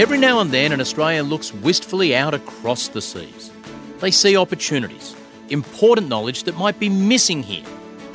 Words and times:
Every 0.00 0.16
now 0.16 0.40
and 0.40 0.50
then, 0.50 0.72
an 0.72 0.80
Australian 0.80 1.26
looks 1.26 1.52
wistfully 1.52 2.16
out 2.16 2.32
across 2.32 2.88
the 2.88 3.02
seas. 3.02 3.50
They 3.98 4.10
see 4.10 4.34
opportunities, 4.34 5.14
important 5.50 6.08
knowledge 6.08 6.44
that 6.44 6.56
might 6.56 6.80
be 6.80 6.88
missing 6.88 7.42
here, 7.42 7.66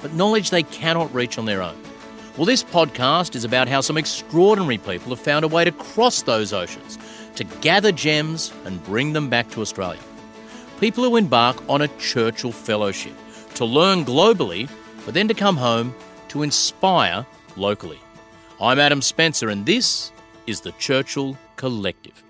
but 0.01 0.11
knowledge 0.11 0.49
they 0.49 0.63
cannot 0.63 1.13
reach 1.13 1.37
on 1.37 1.45
their 1.45 1.61
own. 1.61 1.75
Well, 2.37 2.47
this 2.47 2.63
podcast 2.63 3.35
is 3.35 3.43
about 3.43 3.67
how 3.67 3.81
some 3.81 3.97
extraordinary 3.97 4.79
people 4.79 5.11
have 5.11 5.19
found 5.19 5.45
a 5.45 5.47
way 5.47 5.63
to 5.63 5.71
cross 5.71 6.23
those 6.23 6.53
oceans, 6.53 6.97
to 7.35 7.43
gather 7.43 7.91
gems 7.91 8.51
and 8.65 8.83
bring 8.83 9.13
them 9.13 9.29
back 9.29 9.51
to 9.51 9.61
Australia. 9.61 10.01
People 10.79 11.03
who 11.03 11.17
embark 11.17 11.55
on 11.69 11.83
a 11.83 11.87
Churchill 11.99 12.51
Fellowship 12.51 13.13
to 13.53 13.63
learn 13.63 14.03
globally, 14.05 14.67
but 15.05 15.13
then 15.13 15.27
to 15.27 15.35
come 15.35 15.57
home 15.57 15.93
to 16.29 16.41
inspire 16.41 17.27
locally. 17.55 17.99
I'm 18.59 18.79
Adam 18.79 19.03
Spencer, 19.03 19.49
and 19.49 19.67
this 19.67 20.11
is 20.47 20.61
the 20.61 20.71
Churchill 20.73 21.37
Collective. 21.55 22.23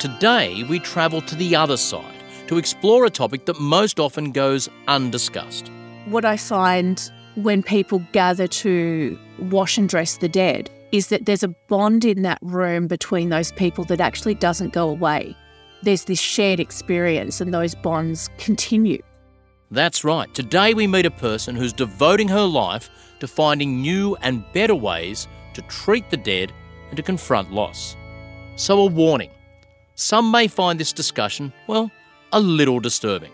Today, 0.00 0.62
we 0.68 0.78
travel 0.78 1.20
to 1.22 1.34
the 1.34 1.56
other 1.56 1.76
side 1.76 2.14
to 2.48 2.58
explore 2.58 3.04
a 3.04 3.10
topic 3.10 3.46
that 3.46 3.58
most 3.58 3.98
often 3.98 4.30
goes 4.30 4.68
undiscussed. 4.88 5.70
What 6.06 6.24
I 6.24 6.36
find 6.36 7.10
when 7.34 7.62
people 7.62 8.04
gather 8.12 8.46
to 8.46 9.18
wash 9.38 9.76
and 9.76 9.88
dress 9.88 10.18
the 10.18 10.28
dead 10.28 10.70
is 10.92 11.08
that 11.08 11.26
there's 11.26 11.42
a 11.42 11.48
bond 11.68 12.04
in 12.04 12.22
that 12.22 12.38
room 12.42 12.86
between 12.86 13.30
those 13.30 13.52
people 13.52 13.84
that 13.84 14.00
actually 14.00 14.34
doesn't 14.34 14.72
go 14.72 14.88
away. 14.88 15.36
There's 15.82 16.04
this 16.04 16.20
shared 16.20 16.60
experience, 16.60 17.40
and 17.40 17.52
those 17.52 17.74
bonds 17.74 18.30
continue. 18.38 19.02
That's 19.70 20.04
right. 20.04 20.32
Today 20.32 20.74
we 20.74 20.86
meet 20.86 21.06
a 21.06 21.10
person 21.10 21.56
who's 21.56 21.72
devoting 21.72 22.28
her 22.28 22.44
life 22.44 22.88
to 23.20 23.28
finding 23.28 23.80
new 23.80 24.16
and 24.22 24.44
better 24.52 24.74
ways 24.74 25.28
to 25.54 25.62
treat 25.62 26.10
the 26.10 26.16
dead 26.16 26.52
and 26.88 26.96
to 26.96 27.02
confront 27.02 27.52
loss. 27.52 27.96
So, 28.56 28.78
a 28.80 28.86
warning 28.86 29.30
some 29.96 30.30
may 30.30 30.46
find 30.46 30.78
this 30.78 30.92
discussion, 30.92 31.54
well, 31.66 31.90
a 32.32 32.38
little 32.38 32.80
disturbing. 32.80 33.32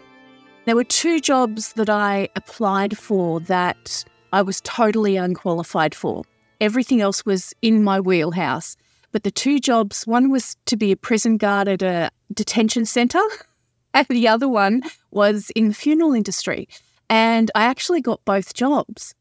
There 0.64 0.76
were 0.76 0.84
two 0.84 1.18
jobs 1.20 1.72
that 1.72 1.90
I 1.90 2.28
applied 2.36 2.96
for 2.96 3.40
that 3.40 4.04
I 4.32 4.42
was 4.42 4.60
totally 4.60 5.16
unqualified 5.16 5.92
for. 5.92 6.22
Everything 6.60 7.00
else 7.00 7.26
was 7.26 7.52
in 7.62 7.82
my 7.82 7.98
wheelhouse. 7.98 8.76
But 9.10 9.24
the 9.24 9.32
two 9.32 9.58
jobs 9.58 10.06
one 10.06 10.30
was 10.30 10.56
to 10.66 10.76
be 10.76 10.92
a 10.92 10.96
prison 10.96 11.36
guard 11.36 11.66
at 11.66 11.82
a 11.82 12.10
detention 12.32 12.86
centre, 12.86 13.18
and 13.94 14.06
the 14.08 14.28
other 14.28 14.48
one 14.48 14.82
was 15.10 15.50
in 15.50 15.68
the 15.68 15.74
funeral 15.74 16.14
industry. 16.14 16.68
And 17.10 17.50
I 17.56 17.64
actually 17.64 18.00
got 18.00 18.24
both 18.24 18.54
jobs. 18.54 19.14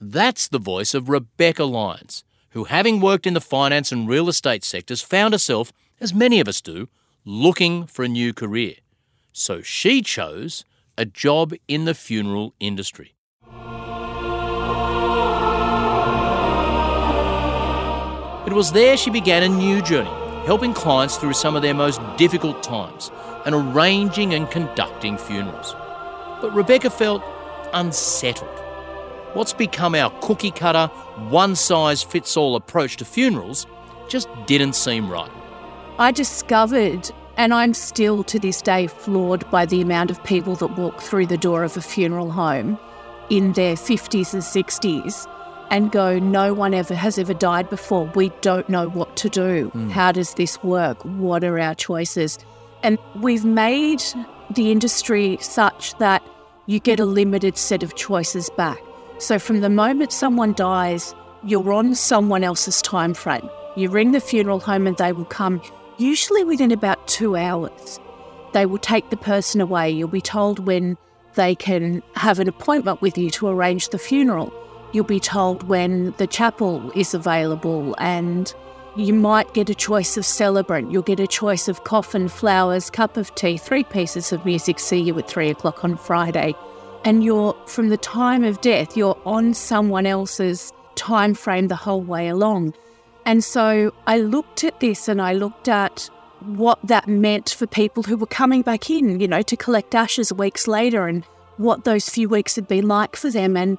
That's 0.00 0.46
the 0.46 0.60
voice 0.60 0.94
of 0.94 1.08
Rebecca 1.08 1.64
Lyons, 1.64 2.22
who, 2.50 2.64
having 2.64 3.00
worked 3.00 3.26
in 3.26 3.34
the 3.34 3.40
finance 3.40 3.90
and 3.90 4.08
real 4.08 4.28
estate 4.28 4.62
sectors, 4.62 5.02
found 5.02 5.34
herself, 5.34 5.72
as 6.00 6.14
many 6.14 6.38
of 6.38 6.46
us 6.46 6.60
do, 6.60 6.88
looking 7.24 7.84
for 7.86 8.04
a 8.04 8.08
new 8.08 8.32
career. 8.32 8.74
So 9.32 9.60
she 9.60 10.00
chose 10.00 10.64
a 10.96 11.04
job 11.04 11.52
in 11.66 11.84
the 11.84 11.94
funeral 11.94 12.54
industry. 12.60 13.14
It 18.46 18.52
was 18.52 18.70
there 18.72 18.96
she 18.96 19.10
began 19.10 19.42
a 19.42 19.48
new 19.48 19.82
journey, 19.82 20.10
helping 20.46 20.74
clients 20.74 21.16
through 21.16 21.34
some 21.34 21.56
of 21.56 21.62
their 21.62 21.74
most 21.74 22.00
difficult 22.16 22.62
times 22.62 23.10
and 23.44 23.54
arranging 23.54 24.34
and 24.34 24.48
conducting 24.48 25.18
funerals. 25.18 25.74
But 26.40 26.54
Rebecca 26.54 26.88
felt 26.88 27.22
unsettled. 27.74 28.67
What's 29.34 29.52
become 29.52 29.94
our 29.94 30.10
cookie 30.20 30.50
cutter, 30.50 30.86
one 31.28 31.54
size 31.54 32.02
fits 32.02 32.36
all 32.36 32.56
approach 32.56 32.96
to 32.96 33.04
funerals 33.04 33.66
just 34.08 34.28
didn't 34.46 34.74
seem 34.74 35.10
right. 35.10 35.30
I 35.98 36.12
discovered, 36.12 37.10
and 37.36 37.52
I'm 37.52 37.74
still 37.74 38.24
to 38.24 38.38
this 38.38 38.62
day 38.62 38.86
floored 38.86 39.48
by 39.50 39.66
the 39.66 39.80
amount 39.80 40.10
of 40.10 40.22
people 40.24 40.54
that 40.56 40.78
walk 40.78 41.00
through 41.00 41.26
the 41.26 41.36
door 41.36 41.62
of 41.62 41.76
a 41.76 41.82
funeral 41.82 42.30
home 42.30 42.78
in 43.30 43.52
their 43.52 43.74
50s 43.74 44.32
and 44.32 44.42
60s 44.42 45.28
and 45.70 45.92
go, 45.92 46.18
no 46.18 46.54
one 46.54 46.72
ever 46.72 46.94
has 46.94 47.18
ever 47.18 47.34
died 47.34 47.68
before. 47.68 48.06
We 48.14 48.30
don't 48.40 48.68
know 48.68 48.88
what 48.88 49.16
to 49.18 49.28
do. 49.28 49.70
Mm. 49.74 49.90
How 49.90 50.12
does 50.12 50.34
this 50.34 50.62
work? 50.62 51.04
What 51.04 51.44
are 51.44 51.58
our 51.58 51.74
choices? 51.74 52.38
And 52.82 52.98
we've 53.16 53.44
made 53.44 54.02
the 54.50 54.72
industry 54.72 55.36
such 55.42 55.98
that 55.98 56.22
you 56.66 56.80
get 56.80 56.98
a 57.00 57.04
limited 57.04 57.58
set 57.58 57.82
of 57.82 57.96
choices 57.96 58.48
back. 58.56 58.78
So 59.18 59.38
from 59.38 59.60
the 59.60 59.70
moment 59.70 60.12
someone 60.12 60.52
dies, 60.52 61.14
you're 61.44 61.72
on 61.72 61.94
someone 61.94 62.44
else's 62.44 62.80
time 62.82 63.14
frame. 63.14 63.48
You 63.76 63.90
ring 63.90 64.12
the 64.12 64.20
funeral 64.20 64.60
home 64.60 64.86
and 64.86 64.96
they 64.96 65.12
will 65.12 65.24
come, 65.24 65.60
usually 65.98 66.44
within 66.44 66.70
about 66.70 67.06
two 67.08 67.36
hours. 67.36 68.00
They 68.52 68.64
will 68.64 68.78
take 68.78 69.10
the 69.10 69.16
person 69.16 69.60
away. 69.60 69.90
You'll 69.90 70.08
be 70.08 70.20
told 70.20 70.60
when 70.66 70.96
they 71.34 71.54
can 71.54 72.02
have 72.14 72.38
an 72.38 72.48
appointment 72.48 73.02
with 73.02 73.18
you 73.18 73.30
to 73.30 73.48
arrange 73.48 73.90
the 73.90 73.98
funeral. 73.98 74.52
You'll 74.92 75.04
be 75.04 75.20
told 75.20 75.64
when 75.64 76.12
the 76.12 76.26
chapel 76.26 76.90
is 76.94 77.12
available, 77.12 77.94
and 77.98 78.52
you 78.96 79.12
might 79.12 79.52
get 79.52 79.68
a 79.68 79.74
choice 79.74 80.16
of 80.16 80.24
celebrant. 80.24 80.90
You'll 80.90 81.02
get 81.02 81.20
a 81.20 81.26
choice 81.26 81.68
of 81.68 81.84
coffin, 81.84 82.28
flowers, 82.28 82.88
cup 82.88 83.16
of 83.16 83.34
tea, 83.34 83.58
three 83.58 83.84
pieces 83.84 84.32
of 84.32 84.44
music, 84.46 84.78
see 84.78 84.98
you 84.98 85.18
at 85.18 85.28
three 85.28 85.50
o'clock 85.50 85.84
on 85.84 85.96
Friday. 85.96 86.54
And 87.04 87.24
you're, 87.24 87.54
from 87.66 87.88
the 87.88 87.96
time 87.96 88.44
of 88.44 88.60
death, 88.60 88.96
you're 88.96 89.18
on 89.24 89.54
someone 89.54 90.06
else's 90.06 90.72
time 90.94 91.34
frame 91.34 91.68
the 91.68 91.76
whole 91.76 92.02
way 92.02 92.28
along. 92.28 92.74
And 93.24 93.44
so 93.44 93.92
I 94.06 94.18
looked 94.18 94.64
at 94.64 94.80
this 94.80 95.08
and 95.08 95.20
I 95.22 95.32
looked 95.32 95.68
at 95.68 96.10
what 96.40 96.78
that 96.84 97.08
meant 97.08 97.50
for 97.50 97.66
people 97.66 98.02
who 98.02 98.16
were 98.16 98.26
coming 98.26 98.62
back 98.62 98.90
in, 98.90 99.20
you 99.20 99.28
know, 99.28 99.42
to 99.42 99.56
collect 99.56 99.94
ashes 99.94 100.32
weeks 100.32 100.66
later 100.66 101.06
and 101.06 101.24
what 101.56 101.84
those 101.84 102.08
few 102.08 102.28
weeks 102.28 102.56
had 102.56 102.68
been 102.68 102.86
like 102.86 103.16
for 103.16 103.30
them. 103.30 103.56
And 103.56 103.78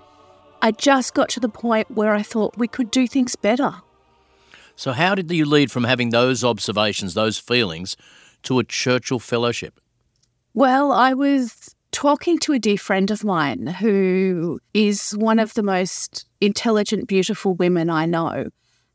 I 0.62 0.72
just 0.72 1.14
got 1.14 1.30
to 1.30 1.40
the 1.40 1.50
point 1.50 1.90
where 1.92 2.14
I 2.14 2.22
thought 2.22 2.58
we 2.58 2.68
could 2.68 2.92
do 2.92 3.08
things 3.08 3.36
better. 3.36 3.76
So, 4.76 4.94
how 4.94 5.16
did 5.16 5.30
you 5.32 5.46
lead 5.46 5.72
from 5.72 5.84
having 5.84 6.10
those 6.10 6.44
observations, 6.44 7.14
those 7.14 7.38
feelings, 7.38 7.98
to 8.44 8.60
a 8.60 8.64
Churchill 8.64 9.20
Fellowship? 9.20 9.80
Well, 10.54 10.92
I 10.92 11.14
was 11.14 11.76
talking 11.92 12.38
to 12.40 12.54
a 12.54 12.60
dear 12.60 12.78
friend 12.78 13.12
of 13.12 13.24
mine 13.24 13.68
who 13.68 14.60
is 14.74 15.12
one 15.12 15.40
of 15.40 15.54
the 15.54 15.64
most 15.64 16.26
intelligent, 16.42 17.08
beautiful 17.08 17.54
women 17.56 17.90
I 17.90 18.06
know. 18.06 18.50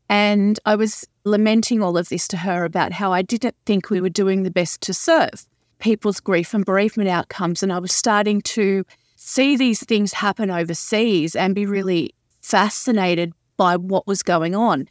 And 0.07 0.59
I 0.65 0.75
was 0.75 1.07
lamenting 1.23 1.81
all 1.81 1.97
of 1.97 2.09
this 2.09 2.27
to 2.29 2.37
her 2.37 2.63
about 2.63 2.91
how 2.91 3.11
I 3.11 3.21
didn't 3.21 3.55
think 3.65 3.89
we 3.89 4.01
were 4.01 4.09
doing 4.09 4.43
the 4.43 4.51
best 4.51 4.81
to 4.81 4.93
serve 4.93 5.45
people's 5.79 6.19
grief 6.19 6.53
and 6.53 6.65
bereavement 6.65 7.09
outcomes. 7.09 7.61
And 7.61 7.73
I 7.73 7.79
was 7.79 7.91
starting 7.91 8.41
to 8.41 8.85
see 9.15 9.57
these 9.57 9.83
things 9.83 10.13
happen 10.13 10.49
overseas 10.49 11.35
and 11.35 11.55
be 11.55 11.65
really 11.65 12.13
fascinated 12.41 13.33
by 13.57 13.75
what 13.75 14.07
was 14.07 14.23
going 14.23 14.55
on. 14.55 14.87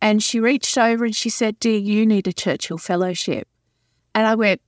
And 0.00 0.22
she 0.22 0.40
reached 0.40 0.76
over 0.76 1.04
and 1.04 1.14
she 1.14 1.30
said, 1.30 1.58
Dear, 1.60 1.78
you 1.78 2.04
need 2.06 2.26
a 2.26 2.32
Churchill 2.32 2.78
Fellowship. 2.78 3.48
And 4.14 4.26
I 4.26 4.34
went, 4.34 4.60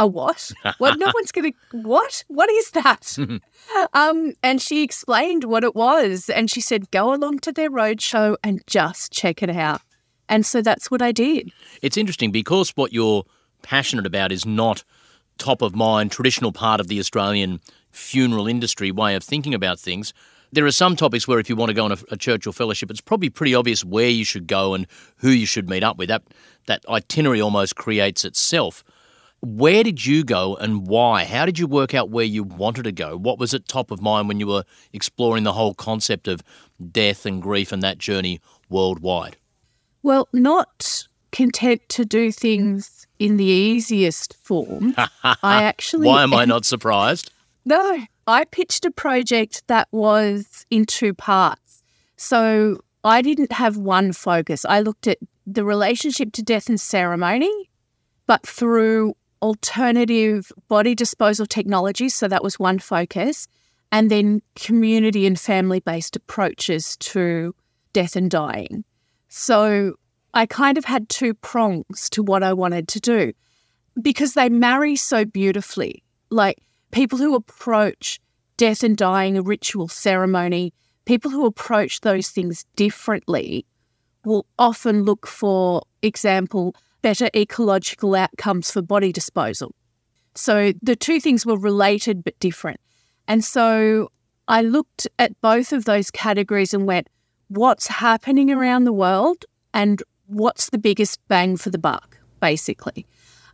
A 0.00 0.06
what? 0.06 0.50
Well, 0.78 0.96
no 0.96 1.10
one's 1.14 1.30
going 1.30 1.52
to, 1.52 1.78
what? 1.82 2.24
What 2.28 2.48
is 2.50 2.70
that? 2.70 3.18
um, 3.92 4.32
and 4.42 4.62
she 4.62 4.82
explained 4.82 5.44
what 5.44 5.62
it 5.62 5.76
was. 5.76 6.30
And 6.30 6.50
she 6.50 6.62
said, 6.62 6.90
Go 6.90 7.12
along 7.12 7.40
to 7.40 7.52
their 7.52 7.70
roadshow 7.70 8.36
and 8.42 8.62
just 8.66 9.12
check 9.12 9.42
it 9.42 9.50
out. 9.50 9.82
And 10.26 10.46
so 10.46 10.62
that's 10.62 10.90
what 10.90 11.02
I 11.02 11.12
did. 11.12 11.52
It's 11.82 11.98
interesting 11.98 12.30
because 12.30 12.70
what 12.70 12.94
you're 12.94 13.24
passionate 13.60 14.06
about 14.06 14.32
is 14.32 14.46
not 14.46 14.84
top 15.36 15.60
of 15.60 15.74
mind, 15.74 16.12
traditional 16.12 16.50
part 16.50 16.80
of 16.80 16.88
the 16.88 16.98
Australian 16.98 17.60
funeral 17.90 18.46
industry 18.46 18.90
way 18.90 19.14
of 19.14 19.22
thinking 19.22 19.52
about 19.52 19.78
things. 19.78 20.14
There 20.52 20.64
are 20.64 20.72
some 20.72 20.96
topics 20.96 21.28
where 21.28 21.38
if 21.38 21.50
you 21.50 21.56
want 21.56 21.68
to 21.68 21.74
go 21.74 21.84
on 21.84 21.92
a, 21.92 21.98
a 22.10 22.38
or 22.46 22.52
Fellowship, 22.52 22.90
it's 22.90 23.02
probably 23.02 23.28
pretty 23.28 23.54
obvious 23.54 23.84
where 23.84 24.08
you 24.08 24.24
should 24.24 24.46
go 24.46 24.72
and 24.72 24.86
who 25.18 25.28
you 25.28 25.46
should 25.46 25.68
meet 25.68 25.84
up 25.84 25.98
with. 25.98 26.08
That 26.08 26.22
that 26.66 26.84
itinerary 26.88 27.42
almost 27.42 27.76
creates 27.76 28.24
itself. 28.24 28.82
Where 29.42 29.82
did 29.82 30.04
you 30.04 30.22
go 30.22 30.56
and 30.56 30.86
why? 30.86 31.24
How 31.24 31.46
did 31.46 31.58
you 31.58 31.66
work 31.66 31.94
out 31.94 32.10
where 32.10 32.24
you 32.24 32.44
wanted 32.44 32.82
to 32.82 32.92
go? 32.92 33.16
What 33.16 33.38
was 33.38 33.54
at 33.54 33.66
top 33.68 33.90
of 33.90 34.02
mind 34.02 34.28
when 34.28 34.38
you 34.38 34.46
were 34.46 34.64
exploring 34.92 35.44
the 35.44 35.52
whole 35.52 35.74
concept 35.74 36.28
of 36.28 36.42
death 36.92 37.24
and 37.24 37.40
grief 37.40 37.72
and 37.72 37.82
that 37.82 37.98
journey 37.98 38.40
worldwide? 38.68 39.36
Well, 40.02 40.28
not 40.32 41.04
content 41.32 41.80
to 41.90 42.04
do 42.04 42.32
things 42.32 43.06
in 43.18 43.36
the 43.36 43.44
easiest 43.44 44.36
form. 44.36 44.94
I 45.24 45.62
actually 45.64 46.06
Why 46.06 46.22
am 46.22 46.34
I 46.34 46.44
not 46.46 46.64
surprised? 46.64 47.30
No, 47.64 48.04
I 48.26 48.44
pitched 48.44 48.84
a 48.84 48.90
project 48.90 49.62
that 49.68 49.88
was 49.90 50.66
in 50.70 50.84
two 50.84 51.14
parts. 51.14 51.82
So 52.16 52.80
I 53.04 53.22
didn't 53.22 53.52
have 53.52 53.76
one 53.76 54.12
focus. 54.12 54.64
I 54.64 54.80
looked 54.80 55.06
at 55.06 55.18
the 55.46 55.64
relationship 55.64 56.32
to 56.32 56.42
death 56.42 56.68
and 56.68 56.80
ceremony, 56.80 57.70
but 58.26 58.46
through 58.46 59.14
alternative 59.42 60.52
body 60.68 60.94
disposal 60.94 61.46
technologies. 61.46 62.14
So 62.14 62.28
that 62.28 62.42
was 62.42 62.58
one 62.58 62.78
focus. 62.78 63.48
And 63.92 64.10
then 64.10 64.42
community 64.54 65.26
and 65.26 65.38
family 65.38 65.80
based 65.80 66.16
approaches 66.16 66.96
to 66.98 67.54
death 67.92 68.16
and 68.16 68.30
dying. 68.30 68.84
So 69.28 69.94
I 70.34 70.46
kind 70.46 70.78
of 70.78 70.84
had 70.84 71.08
two 71.08 71.34
prongs 71.34 72.08
to 72.10 72.22
what 72.22 72.42
I 72.42 72.52
wanted 72.52 72.88
to 72.88 73.00
do 73.00 73.32
because 74.00 74.34
they 74.34 74.48
marry 74.48 74.96
so 74.96 75.24
beautifully. 75.24 76.02
Like 76.30 76.58
people 76.92 77.18
who 77.18 77.34
approach 77.34 78.20
death 78.56 78.82
and 78.84 78.96
dying, 78.96 79.36
a 79.36 79.42
ritual 79.42 79.88
ceremony, 79.88 80.72
people 81.04 81.30
who 81.30 81.46
approach 81.46 82.02
those 82.02 82.28
things 82.28 82.64
differently 82.76 83.66
will 84.24 84.46
often 84.58 85.02
look 85.02 85.26
for 85.26 85.82
example 86.02 86.74
better 87.02 87.28
ecological 87.34 88.14
outcomes 88.14 88.70
for 88.70 88.82
body 88.82 89.12
disposal. 89.12 89.74
So 90.34 90.72
the 90.82 90.96
two 90.96 91.20
things 91.20 91.44
were 91.44 91.58
related 91.58 92.22
but 92.24 92.38
different. 92.40 92.80
And 93.26 93.44
so 93.44 94.10
I 94.48 94.62
looked 94.62 95.06
at 95.18 95.40
both 95.40 95.72
of 95.72 95.84
those 95.84 96.10
categories 96.10 96.74
and 96.74 96.86
went, 96.86 97.08
what's 97.48 97.86
happening 97.86 98.50
around 98.50 98.84
the 98.84 98.92
world 98.92 99.44
and 99.74 100.02
what's 100.26 100.70
the 100.70 100.78
biggest 100.78 101.20
bang 101.28 101.56
for 101.56 101.70
the 101.70 101.78
buck, 101.78 102.18
basically. 102.40 103.06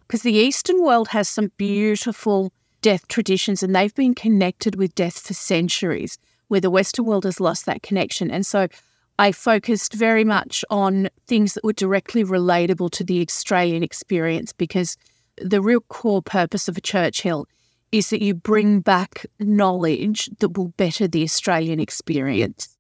Because 0.07 0.23
the 0.23 0.35
Eastern 0.35 0.83
world 0.83 1.09
has 1.09 1.29
some 1.29 1.51
beautiful 1.57 2.53
death 2.83 3.09
traditions 3.09 3.63
and 3.63 3.75
they've 3.75 3.95
been 3.95 4.15
connected 4.15 4.77
with 4.77 4.95
death 4.95 5.19
for 5.19 5.35
centuries, 5.35 6.19
where 6.49 6.61
the 6.61 6.71
Western 6.71 7.05
world 7.05 7.25
has 7.25 7.41
lost 7.41 7.67
that 7.67 7.83
connection. 7.83 8.31
And 8.31 8.47
so 8.47 8.69
I 9.19 9.33
focused 9.33 9.95
very 9.95 10.25
much 10.25 10.63
on 10.69 11.09
things 11.27 11.55
that 11.55 11.65
were 11.65 11.73
directly 11.73 12.23
relatable 12.23 12.91
to 12.91 13.05
the 13.05 13.23
Australian 13.23 13.83
experience 13.83 14.53
because 14.53 14.99
the 15.39 15.63
real 15.63 15.81
core 15.81 16.21
purpose 16.21 16.69
of 16.69 16.77
a 16.77 16.83
Churchill 16.83 17.47
is 17.93 18.11
that 18.11 18.21
you 18.21 18.35
bring 18.35 18.81
back 18.81 19.25
knowledge 19.39 20.29
that 20.41 20.59
will 20.59 20.69
better 20.77 21.09
the 21.09 21.23
Australian 21.23 21.81
experience. 21.81 22.77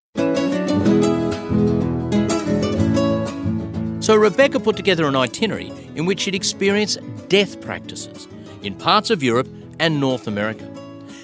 So 4.00 4.15
Rebecca 4.15 4.61
put 4.61 4.77
together 4.77 5.06
an 5.06 5.17
itinerary 5.17 5.73
in 5.94 6.05
which 6.05 6.21
she'd 6.21 6.35
experience 6.35 6.99
death 7.29 7.61
practices 7.62 8.29
in 8.62 8.75
parts 8.75 9.09
of 9.11 9.23
Europe 9.23 9.49
and 9.81 10.00
North 10.00 10.27
America. 10.27 10.71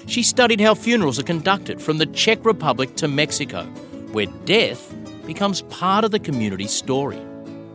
She 0.07 0.23
studied 0.23 0.59
how 0.59 0.73
funerals 0.73 1.19
are 1.19 1.23
conducted 1.23 1.81
from 1.81 1.99
the 1.99 2.07
Czech 2.07 2.43
Republic 2.43 2.95
to 2.95 3.07
Mexico, 3.07 3.63
where 4.11 4.25
death 4.45 4.93
becomes 5.25 5.61
part 5.63 6.03
of 6.03 6.11
the 6.11 6.19
community 6.19 6.67
story. 6.67 7.21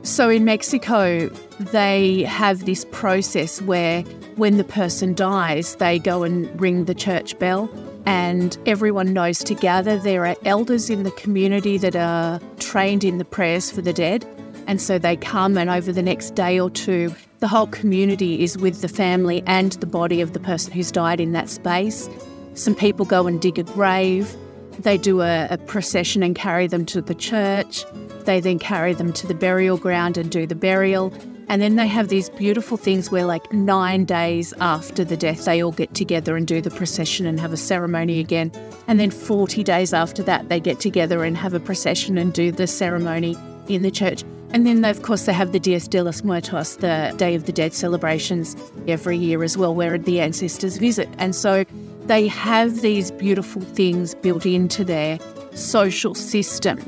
So 0.02 0.30
in 0.30 0.44
Mexico, 0.44 1.28
they 1.58 2.22
have 2.22 2.64
this 2.64 2.86
process 2.92 3.60
where 3.62 4.02
when 4.36 4.56
the 4.56 4.64
person 4.64 5.14
dies, 5.14 5.76
they 5.76 5.98
go 5.98 6.22
and 6.22 6.60
ring 6.60 6.84
the 6.84 6.94
church 6.94 7.38
bell 7.38 7.68
and 8.06 8.56
everyone 8.64 9.12
knows 9.12 9.40
to 9.44 9.54
gather. 9.54 9.98
There 9.98 10.24
are 10.24 10.36
elders 10.44 10.88
in 10.88 11.02
the 11.02 11.10
community 11.10 11.76
that 11.78 11.96
are 11.96 12.40
trained 12.58 13.04
in 13.04 13.18
the 13.18 13.24
prayers 13.24 13.70
for 13.70 13.82
the 13.82 13.92
dead. 13.92 14.24
And 14.66 14.80
so 14.80 14.98
they 14.98 15.16
come, 15.16 15.58
and 15.58 15.68
over 15.68 15.92
the 15.92 16.02
next 16.02 16.34
day 16.34 16.60
or 16.60 16.70
two, 16.70 17.14
the 17.40 17.48
whole 17.48 17.66
community 17.66 18.42
is 18.42 18.56
with 18.56 18.82
the 18.82 18.88
family 18.88 19.42
and 19.46 19.72
the 19.72 19.86
body 19.86 20.20
of 20.20 20.32
the 20.32 20.40
person 20.40 20.72
who's 20.72 20.92
died 20.92 21.20
in 21.20 21.32
that 21.32 21.48
space. 21.48 22.08
Some 22.54 22.74
people 22.74 23.04
go 23.04 23.26
and 23.26 23.40
dig 23.40 23.58
a 23.58 23.62
grave. 23.62 24.34
They 24.78 24.96
do 24.96 25.22
a, 25.22 25.48
a, 25.50 25.58
procession 25.58 26.22
and 26.22 26.34
carry 26.34 26.66
them 26.66 26.86
to 26.86 27.00
the 27.00 27.14
church. 27.14 27.84
They 28.24 28.40
then 28.40 28.58
carry 28.58 28.94
them 28.94 29.12
to 29.14 29.26
the 29.26 29.34
burial 29.34 29.76
ground 29.76 30.16
and 30.16 30.30
do 30.30 30.46
the 30.46 30.54
burial. 30.54 31.12
And 31.48 31.62
then 31.62 31.76
they 31.76 31.86
have 31.86 32.08
these 32.08 32.28
beautiful 32.30 32.76
things 32.76 33.10
where, 33.10 33.24
like, 33.24 33.50
nine 33.52 34.04
days 34.04 34.52
after 34.60 35.02
the 35.02 35.16
death, 35.16 35.46
they 35.46 35.62
all 35.62 35.72
get 35.72 35.94
together 35.94 36.36
and 36.36 36.46
do 36.46 36.60
the 36.60 36.70
procession 36.70 37.26
and 37.26 37.40
have 37.40 37.52
a 37.52 37.56
ceremony 37.56 38.20
again. 38.20 38.52
And 38.86 39.00
then 39.00 39.10
40 39.10 39.64
days 39.64 39.94
after 39.94 40.22
that, 40.24 40.50
they 40.50 40.60
get 40.60 40.78
together 40.78 41.24
and 41.24 41.36
have 41.38 41.54
a 41.54 41.60
procession 41.60 42.18
and 42.18 42.32
do 42.32 42.52
the 42.52 42.66
ceremony 42.66 43.36
in 43.68 43.82
the 43.82 43.90
church. 43.90 44.24
And 44.50 44.66
then, 44.66 44.84
of 44.84 45.02
course, 45.02 45.24
they 45.24 45.32
have 45.32 45.52
the 45.52 45.60
Dias 45.60 45.88
de 45.88 46.02
los 46.02 46.22
Muertos, 46.22 46.76
the 46.76 47.14
Day 47.16 47.34
of 47.34 47.46
the 47.46 47.52
Dead 47.52 47.72
celebrations 47.72 48.56
every 48.86 49.16
year 49.16 49.42
as 49.42 49.56
well, 49.56 49.74
where 49.74 49.98
the 49.98 50.20
ancestors 50.20 50.76
visit. 50.76 51.08
And 51.18 51.34
so 51.34 51.64
they 52.08 52.26
have 52.26 52.80
these 52.80 53.10
beautiful 53.10 53.60
things 53.60 54.14
built 54.14 54.46
into 54.46 54.82
their 54.82 55.18
social 55.54 56.14
system. 56.14 56.78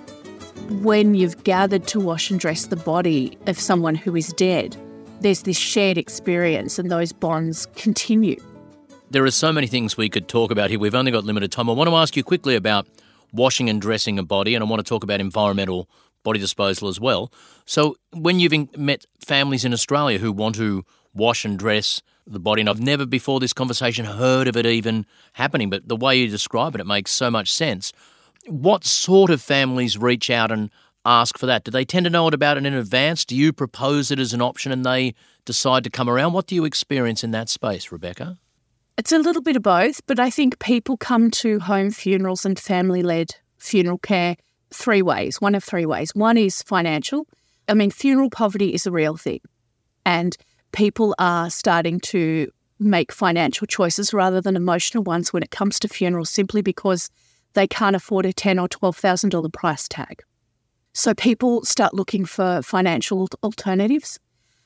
When 0.82 1.14
you've 1.14 1.44
gathered 1.44 1.86
to 1.88 2.00
wash 2.00 2.30
and 2.30 2.40
dress 2.40 2.66
the 2.66 2.76
body 2.76 3.36
of 3.46 3.58
someone 3.60 3.94
who 3.94 4.16
is 4.16 4.32
dead, 4.32 4.76
there's 5.20 5.42
this 5.42 5.58
shared 5.58 5.98
experience 5.98 6.78
and 6.78 6.90
those 6.90 7.12
bonds 7.12 7.66
continue. 7.76 8.36
There 9.10 9.24
are 9.24 9.30
so 9.30 9.52
many 9.52 9.66
things 9.66 9.96
we 9.96 10.08
could 10.08 10.26
talk 10.26 10.50
about 10.50 10.70
here. 10.70 10.78
We've 10.78 10.94
only 10.94 11.12
got 11.12 11.24
limited 11.24 11.52
time. 11.52 11.68
I 11.68 11.74
want 11.74 11.90
to 11.90 11.96
ask 11.96 12.16
you 12.16 12.24
quickly 12.24 12.56
about 12.56 12.86
washing 13.32 13.68
and 13.68 13.80
dressing 13.80 14.18
a 14.18 14.22
body, 14.22 14.54
and 14.54 14.64
I 14.64 14.66
want 14.66 14.80
to 14.80 14.88
talk 14.88 15.04
about 15.04 15.20
environmental 15.20 15.88
body 16.22 16.38
disposal 16.38 16.88
as 16.88 16.98
well. 16.98 17.30
So, 17.66 17.96
when 18.12 18.40
you've 18.40 18.76
met 18.78 19.04
families 19.18 19.64
in 19.64 19.72
Australia 19.72 20.18
who 20.18 20.32
want 20.32 20.54
to 20.56 20.84
wash 21.14 21.44
and 21.44 21.58
dress 21.58 22.02
the 22.26 22.40
body. 22.40 22.60
And 22.60 22.68
I've 22.68 22.80
never 22.80 23.06
before 23.06 23.40
this 23.40 23.52
conversation 23.52 24.04
heard 24.04 24.48
of 24.48 24.56
it 24.56 24.66
even 24.66 25.06
happening, 25.32 25.70
but 25.70 25.88
the 25.88 25.96
way 25.96 26.16
you 26.16 26.28
describe 26.28 26.74
it, 26.74 26.80
it 26.80 26.86
makes 26.86 27.10
so 27.10 27.30
much 27.30 27.52
sense. 27.52 27.92
What 28.46 28.84
sort 28.84 29.30
of 29.30 29.42
families 29.42 29.98
reach 29.98 30.30
out 30.30 30.50
and 30.50 30.70
ask 31.04 31.38
for 31.38 31.46
that? 31.46 31.64
Do 31.64 31.70
they 31.70 31.84
tend 31.84 32.04
to 32.04 32.10
know 32.10 32.28
it 32.28 32.34
about 32.34 32.56
it 32.56 32.66
in 32.66 32.74
advance? 32.74 33.24
Do 33.24 33.36
you 33.36 33.52
propose 33.52 34.10
it 34.10 34.18
as 34.18 34.32
an 34.32 34.40
option 34.40 34.72
and 34.72 34.84
they 34.84 35.14
decide 35.44 35.84
to 35.84 35.90
come 35.90 36.08
around? 36.08 36.32
What 36.32 36.46
do 36.46 36.54
you 36.54 36.64
experience 36.64 37.24
in 37.24 37.30
that 37.32 37.48
space, 37.48 37.90
Rebecca? 37.90 38.38
It's 38.96 39.12
a 39.12 39.18
little 39.18 39.42
bit 39.42 39.56
of 39.56 39.62
both, 39.62 40.06
but 40.06 40.20
I 40.20 40.30
think 40.30 40.58
people 40.58 40.96
come 40.96 41.30
to 41.32 41.58
home 41.60 41.90
funerals 41.90 42.44
and 42.44 42.58
family 42.58 43.02
led 43.02 43.34
funeral 43.58 43.98
care 43.98 44.36
three 44.72 45.02
ways, 45.02 45.40
one 45.40 45.54
of 45.54 45.64
three 45.64 45.86
ways. 45.86 46.14
One 46.14 46.36
is 46.36 46.62
financial. 46.62 47.26
I 47.68 47.74
mean, 47.74 47.90
funeral 47.90 48.30
poverty 48.30 48.74
is 48.74 48.86
a 48.86 48.90
real 48.90 49.16
thing. 49.16 49.40
And 50.04 50.36
people 50.72 51.14
are 51.18 51.50
starting 51.50 52.00
to 52.00 52.50
make 52.78 53.12
financial 53.12 53.66
choices 53.66 54.14
rather 54.14 54.40
than 54.40 54.56
emotional 54.56 55.02
ones 55.02 55.32
when 55.32 55.42
it 55.42 55.50
comes 55.50 55.78
to 55.80 55.88
funerals 55.88 56.30
simply 56.30 56.62
because 56.62 57.10
they 57.52 57.66
can't 57.66 57.96
afford 57.96 58.26
a 58.26 58.32
ten 58.32 58.58
or 58.58 58.68
twelve 58.68 58.96
thousand 58.96 59.30
dollar 59.30 59.48
price 59.48 59.88
tag. 59.88 60.22
So 60.92 61.14
people 61.14 61.64
start 61.64 61.94
looking 61.94 62.24
for 62.24 62.62
financial 62.62 63.28
alternatives. 63.42 64.18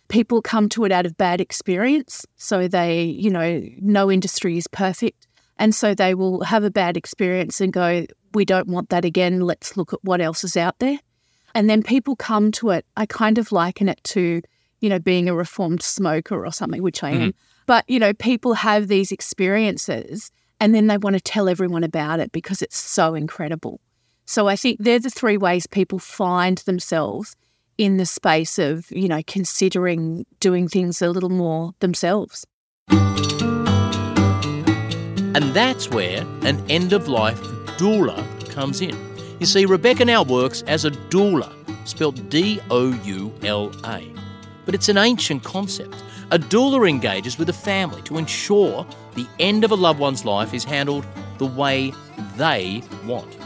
People 0.09 0.43
come 0.43 0.69
to 0.71 0.85
it 0.85 0.93
out 0.93 1.07
of 1.07 1.17
bad 1.17 1.41
experience. 1.41 2.27
So 2.37 2.69
they, 2.69 3.05
you 3.05 3.31
know, 3.31 3.63
no 3.81 4.11
industry 4.11 4.57
is 4.57 4.67
perfect. 4.69 5.27
And 5.59 5.75
so 5.75 5.95
they 5.95 6.15
will 6.15 6.43
have 6.45 6.65
a 6.65 6.71
bad 6.71 6.97
experience 6.97 7.61
and 7.61 7.73
go, 7.73 8.07
we 8.33 8.45
don't 8.45 8.69
want 8.69 8.91
that 8.91 9.05
again. 9.05 9.41
Let's 9.41 9.77
look 9.77 9.93
at 9.93 10.03
what 10.03 10.21
else 10.21 10.45
is 10.45 10.57
out 10.57 10.79
there. 10.79 10.99
And 11.55 11.71
then 11.71 11.83
people 11.83 12.17
come 12.17 12.51
to 12.53 12.71
it. 12.71 12.85
I 12.97 13.07
kind 13.07 13.39
of 13.39 13.53
liken 13.53 13.89
it 13.89 14.03
to 14.05 14.43
you 14.81 14.89
know, 14.89 14.99
being 14.99 15.29
a 15.29 15.35
reformed 15.35 15.83
smoker 15.83 16.45
or 16.45 16.53
something, 16.53 16.83
which 16.83 17.03
I 17.03 17.11
am. 17.11 17.21
Mm-hmm. 17.21 17.31
But, 17.67 17.85
you 17.89 17.99
know, 17.99 18.13
people 18.13 18.55
have 18.55 18.89
these 18.89 19.11
experiences 19.13 20.31
and 20.61 20.75
then 20.75 20.87
they 20.87 20.99
want 20.99 21.15
to 21.15 21.21
tell 21.21 21.49
everyone 21.49 21.85
about 21.85 22.21
it 22.21 22.33
because 22.33 22.63
it's 22.63 22.77
so 22.77 23.15
incredible. 23.15 23.81
So 24.27 24.49
I 24.49 24.57
think 24.57 24.79
they're 24.81 24.99
the 24.99 25.11
three 25.11 25.37
ways 25.37 25.67
people 25.67 25.99
find 25.99 26.59
themselves 26.59 27.37
in 27.77 27.97
the 27.97 28.07
space 28.07 28.59
of, 28.59 28.91
you 28.91 29.09
know, 29.09 29.21
considering 29.27 30.25
doing 30.41 30.69
things 30.69 31.03
a 31.03 31.11
little 31.11 31.31
more 31.31 31.75
themselves. 31.81 32.47
And 35.37 35.53
that's 35.53 35.91
where 35.91 36.23
an 36.43 36.63
end 36.71 36.93
of 36.93 37.09
life 37.09 37.41
doula 37.77 38.25
comes 38.51 38.81
in. 38.81 38.97
You 39.41 39.47
see, 39.47 39.67
Rebecca 39.67 40.05
now 40.05 40.23
works 40.23 40.63
as 40.63 40.85
a 40.85 40.91
doula, 40.91 41.53
spelled 41.87 42.29
D 42.31 42.61
O 42.71 42.93
U 43.05 43.35
L 43.43 43.73
A 43.85 44.09
but 44.65 44.75
it's 44.75 44.89
an 44.89 44.99
ancient 44.99 45.45
concept. 45.45 46.03
A 46.31 46.39
doula 46.39 46.89
engages 46.89 47.39
with 47.39 47.49
a 47.49 47.53
family 47.53 48.03
to 48.03 48.19
ensure 48.19 48.87
the 49.15 49.27
end 49.39 49.65
of 49.65 49.71
a 49.71 49.75
loved 49.75 50.01
one's 50.01 50.25
life 50.25 50.55
is 50.55 50.65
handled 50.65 51.07
the 51.39 51.47
way 51.47 51.93
they 52.37 52.83
want. 53.05 53.37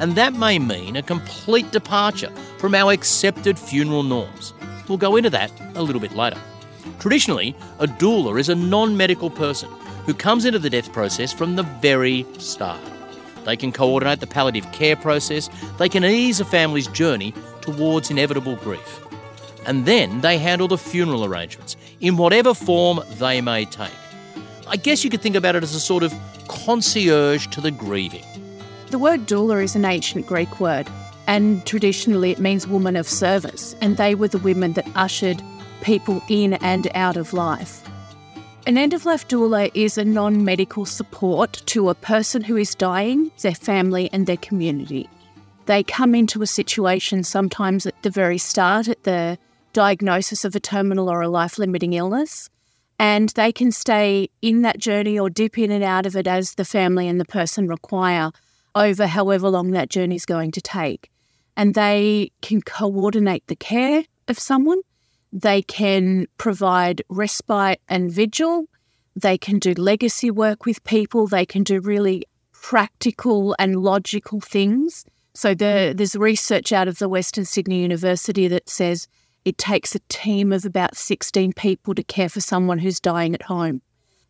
And 0.00 0.14
that 0.16 0.34
may 0.34 0.58
mean 0.58 0.96
a 0.96 1.02
complete 1.02 1.70
departure 1.70 2.30
from 2.58 2.74
our 2.74 2.92
accepted 2.92 3.58
funeral 3.58 4.02
norms. 4.02 4.52
We'll 4.88 4.98
go 4.98 5.16
into 5.16 5.30
that 5.30 5.52
a 5.74 5.82
little 5.82 6.00
bit 6.00 6.12
later. 6.12 6.38
Traditionally, 6.98 7.54
a 7.78 7.86
doula 7.86 8.38
is 8.38 8.48
a 8.48 8.54
non 8.54 8.96
medical 8.96 9.30
person 9.30 9.70
who 10.06 10.14
comes 10.14 10.44
into 10.44 10.58
the 10.58 10.70
death 10.70 10.92
process 10.92 11.32
from 11.32 11.56
the 11.56 11.62
very 11.62 12.26
start. 12.38 12.80
They 13.44 13.56
can 13.56 13.72
coordinate 13.72 14.20
the 14.20 14.26
palliative 14.26 14.70
care 14.72 14.96
process, 14.96 15.48
they 15.78 15.88
can 15.88 16.04
ease 16.04 16.40
a 16.40 16.44
family's 16.44 16.88
journey 16.88 17.34
towards 17.60 18.10
inevitable 18.10 18.56
grief 18.56 19.07
and 19.68 19.84
then 19.84 20.22
they 20.22 20.38
handle 20.38 20.66
the 20.66 20.78
funeral 20.78 21.26
arrangements 21.26 21.76
in 22.00 22.16
whatever 22.16 22.54
form 22.54 23.00
they 23.18 23.42
may 23.42 23.66
take. 23.66 23.92
I 24.66 24.76
guess 24.76 25.04
you 25.04 25.10
could 25.10 25.20
think 25.20 25.36
about 25.36 25.56
it 25.56 25.62
as 25.62 25.74
a 25.74 25.80
sort 25.80 26.02
of 26.02 26.14
concierge 26.48 27.46
to 27.48 27.60
the 27.60 27.70
grieving. 27.70 28.24
The 28.90 28.98
word 28.98 29.26
doula 29.26 29.62
is 29.62 29.76
an 29.76 29.84
ancient 29.84 30.26
Greek 30.26 30.58
word, 30.58 30.88
and 31.26 31.64
traditionally 31.66 32.30
it 32.30 32.38
means 32.38 32.66
woman 32.66 32.96
of 32.96 33.06
service, 33.06 33.76
and 33.82 33.98
they 33.98 34.14
were 34.14 34.28
the 34.28 34.38
women 34.38 34.72
that 34.72 34.88
ushered 34.94 35.42
people 35.82 36.22
in 36.30 36.54
and 36.54 36.88
out 36.94 37.18
of 37.18 37.34
life. 37.34 37.86
An 38.66 38.78
end 38.78 38.94
of 38.94 39.04
life 39.04 39.28
doula 39.28 39.70
is 39.74 39.98
a 39.98 40.04
non 40.04 40.46
medical 40.46 40.86
support 40.86 41.62
to 41.66 41.90
a 41.90 41.94
person 41.94 42.42
who 42.42 42.56
is 42.56 42.74
dying, 42.74 43.30
their 43.42 43.54
family, 43.54 44.08
and 44.14 44.26
their 44.26 44.38
community. 44.38 45.10
They 45.66 45.82
come 45.82 46.14
into 46.14 46.40
a 46.40 46.46
situation 46.46 47.22
sometimes 47.22 47.84
at 47.84 48.02
the 48.02 48.08
very 48.08 48.38
start, 48.38 48.88
at 48.88 49.04
the 49.04 49.38
diagnosis 49.72 50.44
of 50.44 50.54
a 50.54 50.60
terminal 50.60 51.10
or 51.10 51.22
a 51.22 51.28
life 51.28 51.58
limiting 51.58 51.92
illness, 51.92 52.48
and 52.98 53.28
they 53.30 53.52
can 53.52 53.70
stay 53.70 54.28
in 54.42 54.62
that 54.62 54.78
journey 54.78 55.18
or 55.18 55.30
dip 55.30 55.56
in 55.58 55.70
and 55.70 55.84
out 55.84 56.06
of 56.06 56.16
it 56.16 56.26
as 56.26 56.54
the 56.54 56.64
family 56.64 57.08
and 57.08 57.20
the 57.20 57.24
person 57.24 57.68
require 57.68 58.32
over 58.74 59.06
however 59.06 59.48
long 59.48 59.70
that 59.70 59.90
journey 59.90 60.16
is 60.16 60.26
going 60.26 60.50
to 60.52 60.60
take. 60.60 61.10
And 61.56 61.74
they 61.74 62.32
can 62.42 62.60
coordinate 62.62 63.46
the 63.46 63.56
care 63.56 64.04
of 64.28 64.38
someone, 64.38 64.80
they 65.32 65.62
can 65.62 66.26
provide 66.38 67.02
respite 67.08 67.80
and 67.88 68.10
vigil, 68.10 68.66
they 69.16 69.38
can 69.38 69.58
do 69.58 69.74
legacy 69.74 70.30
work 70.30 70.64
with 70.64 70.82
people, 70.84 71.26
they 71.26 71.44
can 71.46 71.62
do 71.62 71.80
really 71.80 72.24
practical 72.52 73.54
and 73.58 73.82
logical 73.82 74.40
things. 74.40 75.04
So 75.34 75.54
the, 75.54 75.92
there's 75.96 76.16
research 76.16 76.72
out 76.72 76.88
of 76.88 76.98
the 76.98 77.08
Western 77.08 77.44
Sydney 77.44 77.82
University 77.82 78.48
that 78.48 78.68
says 78.68 79.08
it 79.44 79.58
takes 79.58 79.94
a 79.94 80.00
team 80.08 80.52
of 80.52 80.64
about 80.64 80.96
16 80.96 81.52
people 81.54 81.94
to 81.94 82.02
care 82.02 82.28
for 82.28 82.40
someone 82.40 82.78
who's 82.78 83.00
dying 83.00 83.34
at 83.34 83.42
home. 83.42 83.82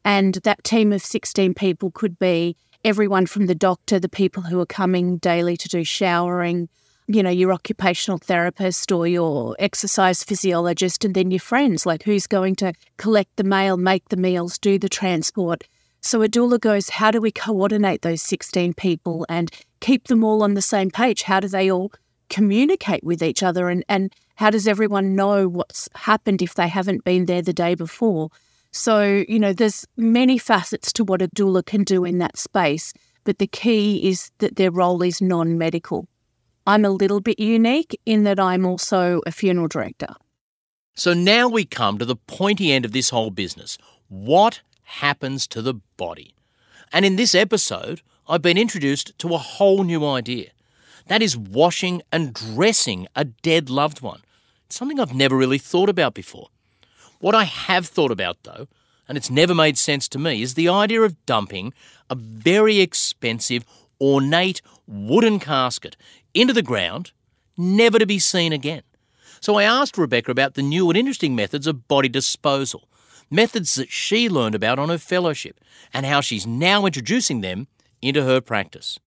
And 0.04 0.34
that 0.44 0.64
team 0.64 0.92
of 0.92 1.02
16 1.02 1.54
people 1.54 1.90
could 1.90 2.18
be 2.18 2.56
everyone 2.84 3.26
from 3.26 3.46
the 3.46 3.54
doctor, 3.54 3.98
the 3.98 4.08
people 4.08 4.42
who 4.42 4.60
are 4.60 4.66
coming 4.66 5.18
daily 5.18 5.56
to 5.56 5.68
do 5.68 5.84
showering, 5.84 6.68
you 7.08 7.22
know, 7.22 7.30
your 7.30 7.52
occupational 7.52 8.18
therapist 8.18 8.92
or 8.92 9.06
your 9.06 9.56
exercise 9.58 10.22
physiologist, 10.22 11.04
and 11.04 11.14
then 11.14 11.30
your 11.30 11.40
friends, 11.40 11.86
like 11.86 12.02
who's 12.02 12.26
going 12.26 12.54
to 12.56 12.72
collect 12.98 13.36
the 13.36 13.44
mail, 13.44 13.76
make 13.76 14.08
the 14.10 14.16
meals, 14.16 14.58
do 14.58 14.78
the 14.78 14.88
transport. 14.88 15.64
So 16.00 16.22
a 16.22 16.28
doula 16.28 16.60
goes, 16.60 16.90
how 16.90 17.10
do 17.10 17.20
we 17.20 17.32
coordinate 17.32 18.02
those 18.02 18.22
16 18.22 18.74
people 18.74 19.26
and 19.28 19.50
keep 19.80 20.06
them 20.06 20.22
all 20.22 20.42
on 20.42 20.54
the 20.54 20.62
same 20.62 20.90
page? 20.90 21.22
How 21.22 21.40
do 21.40 21.48
they 21.48 21.70
all 21.70 21.92
communicate 22.30 23.02
with 23.02 23.22
each 23.22 23.42
other? 23.42 23.68
And, 23.68 23.84
and 23.88 24.14
how 24.38 24.50
does 24.50 24.68
everyone 24.68 25.16
know 25.16 25.49
what's 25.49 25.88
happened 25.97 26.40
if 26.42 26.54
they 26.54 26.68
haven't 26.68 27.02
been 27.02 27.26
there 27.26 27.42
the 27.42 27.52
day 27.52 27.75
before? 27.75 28.30
So, 28.71 29.25
you 29.28 29.37
know, 29.37 29.52
there's 29.52 29.85
many 29.97 30.38
facets 30.38 30.92
to 30.92 31.02
what 31.02 31.21
a 31.21 31.26
doula 31.26 31.66
can 31.66 31.83
do 31.83 32.04
in 32.04 32.18
that 32.18 32.38
space, 32.38 32.95
but 33.25 33.40
the 33.40 33.49
key 33.49 34.09
is 34.09 34.30
that 34.38 34.54
their 34.54 34.71
role 34.71 35.02
is 35.02 35.21
non 35.21 35.59
medical. 35.59 36.07
I'm 36.68 36.85
a 36.85 36.90
little 36.90 37.18
bit 37.21 37.40
unique 37.40 38.00
in 38.07 38.23
that 38.25 38.38
I'm 38.38 38.64
also 38.64 39.23
a 39.26 39.33
funeral 39.33 39.66
director. 39.66 40.14
So 40.95 41.14
now 41.14 41.49
we 41.49 41.64
come 41.64 41.99
to 41.99 42.04
the 42.04 42.14
pointy 42.14 42.71
end 42.71 42.85
of 42.85 42.92
this 42.92 43.11
whole 43.11 43.30
business. 43.30 43.76
What 44.07 44.61
happens 44.85 45.49
to 45.49 45.62
the 45.62 45.75
body? 45.97 46.37
And 46.92 47.04
in 47.04 47.16
this 47.16 47.35
episode, 47.35 48.02
I've 48.28 48.42
been 48.42 48.57
introduced 48.57 49.18
to 49.18 49.35
a 49.35 49.38
whole 49.38 49.83
new 49.83 50.07
idea. 50.07 50.50
That 51.09 51.23
is 51.23 51.37
washing 51.37 52.02
and 52.12 52.33
dressing 52.33 53.09
a 53.16 53.25
dead 53.25 53.68
loved 53.68 54.00
one. 54.00 54.21
It's 54.68 54.76
something 54.76 55.00
I've 55.00 55.14
never 55.14 55.34
really 55.34 55.56
thought 55.56 55.88
about 55.88 56.12
before. 56.12 56.48
What 57.20 57.34
I 57.34 57.44
have 57.44 57.87
thought 57.87 58.10
about, 58.10 58.37
though, 58.42 58.68
and 59.08 59.16
it's 59.16 59.30
never 59.30 59.54
made 59.54 59.78
sense 59.78 60.08
to 60.08 60.18
me, 60.18 60.42
is 60.42 60.54
the 60.54 60.68
idea 60.68 61.00
of 61.00 61.25
dumping 61.25 61.72
a 62.10 62.14
very 62.14 62.80
expensive, 62.80 63.64
ornate 63.98 64.60
wooden 64.87 65.40
casket 65.40 65.96
into 66.34 66.52
the 66.52 66.62
ground, 66.62 67.12
never 67.56 67.98
to 67.98 68.04
be 68.04 68.18
seen 68.18 68.52
again. 68.52 68.82
So 69.40 69.54
I 69.54 69.62
asked 69.62 69.96
Rebecca 69.96 70.30
about 70.30 70.52
the 70.52 70.62
new 70.62 70.90
and 70.90 70.98
interesting 70.98 71.34
methods 71.34 71.66
of 71.66 71.88
body 71.88 72.10
disposal, 72.10 72.90
methods 73.30 73.75
that 73.76 73.90
she 73.90 74.28
learned 74.28 74.54
about 74.54 74.78
on 74.78 74.90
her 74.90 74.98
fellowship, 74.98 75.60
and 75.94 76.04
how 76.04 76.20
she's 76.20 76.46
now 76.46 76.84
introducing 76.84 77.40
them 77.40 77.68
into 78.02 78.22
her 78.22 78.42
practice. 78.42 78.98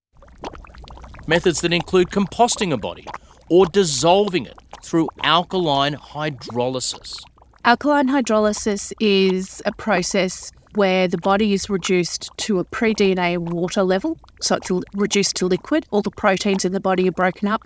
Methods 1.27 1.61
that 1.61 1.71
include 1.71 2.09
composting 2.09 2.73
a 2.73 2.77
body 2.77 3.05
or 3.47 3.67
dissolving 3.67 4.47
it 4.47 4.57
through 4.83 5.09
alkaline 5.23 5.95
hydrolysis. 5.95 7.15
Alkaline 7.63 8.09
hydrolysis 8.09 8.91
is 8.99 9.61
a 9.65 9.71
process 9.71 10.51
where 10.75 11.07
the 11.07 11.17
body 11.17 11.53
is 11.53 11.69
reduced 11.69 12.29
to 12.37 12.59
a 12.59 12.63
pre 12.63 12.93
DNA 12.93 13.37
water 13.37 13.83
level. 13.83 14.17
So 14.41 14.55
it's 14.55 14.71
reduced 14.93 15.35
to 15.37 15.47
liquid. 15.47 15.85
All 15.91 16.01
the 16.01 16.11
proteins 16.11 16.65
in 16.65 16.71
the 16.71 16.79
body 16.79 17.07
are 17.07 17.11
broken 17.11 17.47
up. 17.47 17.61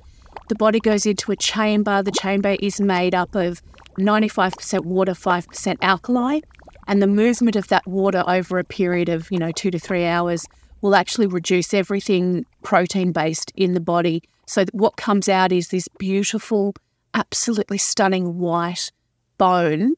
The 0.49 0.55
body 0.55 0.79
goes 0.79 1.05
into 1.05 1.31
a 1.31 1.35
chamber. 1.35 2.03
The 2.03 2.11
chamber 2.11 2.55
is 2.59 2.79
made 2.81 3.15
up 3.15 3.35
of 3.35 3.61
95% 3.97 4.85
water, 4.85 5.13
5% 5.13 5.77
alkali. 5.81 6.41
And 6.87 7.01
the 7.01 7.07
movement 7.07 7.55
of 7.55 7.67
that 7.69 7.87
water 7.87 8.23
over 8.27 8.59
a 8.59 8.63
period 8.63 9.09
of, 9.09 9.31
you 9.31 9.39
know, 9.39 9.51
two 9.51 9.71
to 9.71 9.79
three 9.79 10.05
hours 10.05 10.45
will 10.81 10.95
actually 10.95 11.27
reduce 11.27 11.73
everything 11.73 12.45
protein 12.61 13.11
based 13.11 13.51
in 13.55 13.73
the 13.73 13.79
body. 13.79 14.21
So 14.45 14.65
what 14.71 14.97
comes 14.97 15.27
out 15.27 15.51
is 15.51 15.69
this 15.69 15.87
beautiful, 15.97 16.75
absolutely 17.15 17.77
stunning 17.77 18.37
white 18.37 18.91
bone 19.37 19.95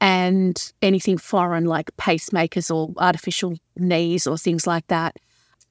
and 0.00 0.72
anything 0.82 1.16
foreign 1.16 1.64
like 1.64 1.96
pacemakers 1.96 2.74
or 2.74 2.92
artificial 2.98 3.54
knees 3.76 4.26
or 4.26 4.36
things 4.36 4.66
like 4.66 4.86
that. 4.88 5.16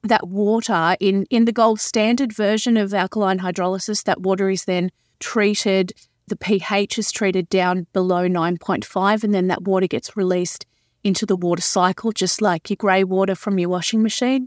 That 0.02 0.28
water 0.28 0.96
in, 1.00 1.26
in 1.30 1.44
the 1.44 1.52
gold 1.52 1.80
standard 1.80 2.32
version 2.32 2.76
of 2.76 2.94
alkaline 2.94 3.38
hydrolysis, 3.38 4.04
that 4.04 4.20
water 4.20 4.48
is 4.50 4.64
then 4.64 4.90
treated, 5.20 5.92
the 6.26 6.36
pH 6.36 6.98
is 6.98 7.12
treated 7.12 7.48
down 7.48 7.86
below 7.92 8.28
9.5, 8.28 9.24
and 9.24 9.34
then 9.34 9.48
that 9.48 9.62
water 9.62 9.86
gets 9.86 10.16
released 10.16 10.66
into 11.04 11.26
the 11.26 11.36
water 11.36 11.62
cycle, 11.62 12.12
just 12.12 12.40
like 12.40 12.70
your 12.70 12.76
grey 12.76 13.04
water 13.04 13.34
from 13.34 13.58
your 13.58 13.68
washing 13.68 14.02
machine. 14.02 14.46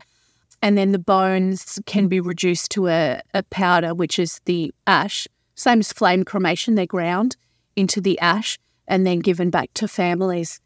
And 0.61 0.77
then 0.77 0.91
the 0.91 0.99
bones 0.99 1.79
can 1.85 2.07
be 2.07 2.19
reduced 2.19 2.71
to 2.71 2.87
a, 2.87 3.21
a 3.33 3.43
powder, 3.43 3.93
which 3.95 4.19
is 4.19 4.39
the 4.45 4.73
ash, 4.85 5.27
same 5.55 5.79
as 5.79 5.93
flame 5.93 6.23
cremation, 6.23 6.75
they're 6.75 6.85
ground 6.85 7.35
into 7.75 8.01
the 8.01 8.19
ash 8.19 8.57
and 8.87 9.05
then 9.05 9.19
given 9.19 9.49
back 9.49 9.73
to 9.75 9.87
families. 9.87 10.59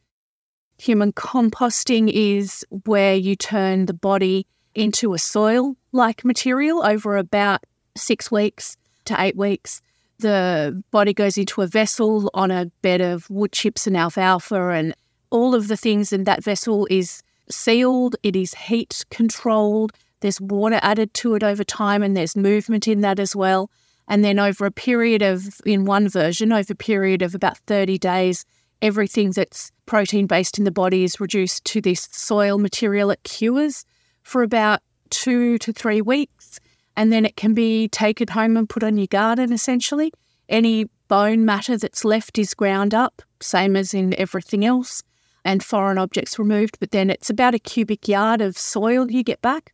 Human 0.78 1.14
composting 1.14 2.12
is 2.14 2.66
where 2.86 3.16
you 3.16 3.36
turn 3.36 3.86
the 3.86 3.94
body 3.94 4.46
into 4.74 5.14
a 5.14 5.18
soil 5.18 5.76
like 5.92 6.26
material 6.26 6.86
over 6.86 7.18
about 7.18 7.64
six 7.96 8.30
weeks 8.30 8.76
to 9.06 9.16
eight 9.22 9.38
weeks. 9.38 9.82
The 10.20 10.84
body 10.92 11.14
goes 11.14 11.38
into 11.38 11.62
a 11.62 11.68
vessel 11.68 12.30
on 12.34 12.52
a 12.52 12.72
bed 12.82 13.02
of 13.02 13.30
wood 13.30 13.52
chips 13.52 13.88
and 13.88 13.96
alfalfa, 13.96 14.70
and 14.70 14.94
all 15.30 15.56
of 15.56 15.68
the 15.68 15.78
things 15.78 16.12
in 16.12 16.24
that 16.26 16.44
vessel 16.44 16.88
is 16.90 17.22
sealed, 17.50 18.16
it 18.24 18.36
is 18.36 18.54
heat 18.54 19.06
controlled, 19.10 19.94
there's 20.22 20.42
water 20.42 20.80
added 20.82 21.14
to 21.16 21.36
it 21.36 21.44
over 21.44 21.64
time, 21.64 22.02
and 22.02 22.16
there's 22.16 22.36
movement 22.36 22.88
in 22.88 23.02
that 23.02 23.20
as 23.20 23.36
well. 23.36 23.70
And 24.08 24.24
then 24.24 24.40
over 24.40 24.66
a 24.66 24.72
period 24.72 25.22
of, 25.22 25.60
in 25.66 25.86
one 25.86 26.08
version, 26.08 26.52
over 26.52 26.74
a 26.74 26.76
period 26.76 27.22
of 27.22 27.34
about 27.34 27.58
30 27.60 27.98
days, 27.98 28.46
everything 28.82 29.32
that's 29.32 29.72
protein 29.86 30.28
based 30.28 30.58
in 30.58 30.64
the 30.64 30.72
body 30.72 31.04
is 31.04 31.20
reduced 31.20 31.66
to 31.66 31.82
this 31.82 32.08
soil 32.12 32.58
material. 32.58 33.10
It 33.10 33.24
cures 33.24 33.86
for 34.24 34.44
about 34.44 34.82
two 35.10 35.58
to 35.60 35.74
three 35.74 36.02
weeks. 36.02 36.60
And 36.98 37.12
then 37.12 37.26
it 37.26 37.36
can 37.36 37.54
be 37.54 37.88
taken 37.90 38.28
home 38.30 38.58
and 38.58 38.70
put 38.70 38.84
on 38.84 38.98
your 38.98 39.08
garden 39.08 39.52
essentially. 39.52 40.12
Any 40.48 40.86
bone 41.08 41.46
matter 41.46 41.78
that's 41.78 42.06
left 42.06 42.38
is 42.38 42.54
ground 42.54 42.94
up, 42.94 43.22
same 43.42 43.76
as 43.76 43.94
in 43.94 44.14
everything 44.20 44.64
else, 44.64 45.04
and 45.44 45.64
foreign 45.64 45.98
objects 45.98 46.40
removed. 46.40 46.78
But 46.80 46.92
then 46.92 47.10
it's 47.10 47.30
about 47.30 47.56
a 47.56 47.60
cubic 47.60 48.08
yard 48.08 48.42
of 48.42 48.58
soil 48.58 49.10
you 49.12 49.24
get 49.24 49.42
back 49.42 49.74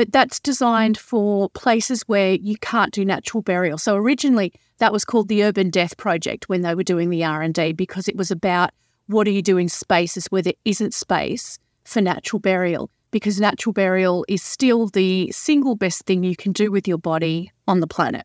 but 0.00 0.12
that's 0.12 0.40
designed 0.40 0.96
mm. 0.96 1.02
for 1.02 1.50
places 1.50 2.00
where 2.08 2.32
you 2.32 2.56
can't 2.56 2.90
do 2.90 3.04
natural 3.04 3.42
burial. 3.42 3.76
So 3.76 3.96
originally 3.96 4.50
that 4.78 4.94
was 4.94 5.04
called 5.04 5.28
the 5.28 5.44
Urban 5.44 5.68
Death 5.68 5.98
Project 5.98 6.48
when 6.48 6.62
they 6.62 6.74
were 6.74 6.82
doing 6.82 7.10
the 7.10 7.22
R&D 7.22 7.74
because 7.74 8.08
it 8.08 8.16
was 8.16 8.30
about 8.30 8.70
what 9.08 9.24
do 9.24 9.30
you 9.30 9.42
do 9.42 9.58
in 9.58 9.68
spaces 9.68 10.24
where 10.28 10.40
there 10.40 10.54
isn't 10.64 10.94
space 10.94 11.58
for 11.84 12.00
natural 12.00 12.40
burial 12.40 12.88
because 13.10 13.38
natural 13.38 13.74
burial 13.74 14.24
is 14.26 14.42
still 14.42 14.86
the 14.86 15.30
single 15.32 15.76
best 15.76 16.06
thing 16.06 16.24
you 16.24 16.34
can 16.34 16.52
do 16.52 16.70
with 16.70 16.88
your 16.88 16.96
body 16.96 17.52
on 17.68 17.80
the 17.80 17.86
planet. 17.86 18.24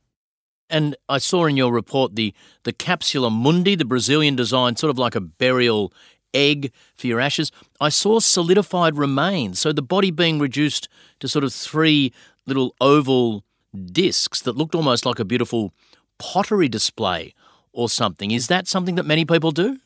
And 0.70 0.96
I 1.10 1.18
saw 1.18 1.46
in 1.46 1.58
your 1.58 1.74
report 1.74 2.16
the 2.16 2.34
the 2.64 2.72
capsula 2.72 3.30
mundi, 3.30 3.76
the 3.76 3.84
Brazilian 3.84 4.38
design, 4.38 4.78
sort 4.78 4.92
of 4.92 4.98
like 4.98 5.16
a 5.16 5.22
burial 5.22 5.92
egg 6.36 6.72
for 6.96 7.08
your 7.08 7.20
ashes. 7.20 7.52
I 7.82 7.90
saw 7.90 8.20
solidified 8.20 8.96
remains, 8.98 9.60
so 9.60 9.72
the 9.72 9.82
body 9.82 10.12
being 10.12 10.38
reduced 10.38 10.88
to 11.22 11.28
sort 11.28 11.44
of 11.44 11.54
three 11.54 12.14
little 12.46 12.76
oval 12.80 13.44
discs 13.86 14.42
that 14.42 14.56
looked 14.56 14.76
almost 14.76 15.06
like 15.06 15.20
a 15.20 15.26
beautiful 15.26 15.74
pottery 16.20 16.70
display 16.70 17.34
or 17.74 17.90
something. 17.90 18.32
Is 18.32 18.48
that 18.48 18.68
something 18.68 18.96
that 18.96 19.06
many 19.06 19.26
people 19.26 19.52
do? 19.52 19.80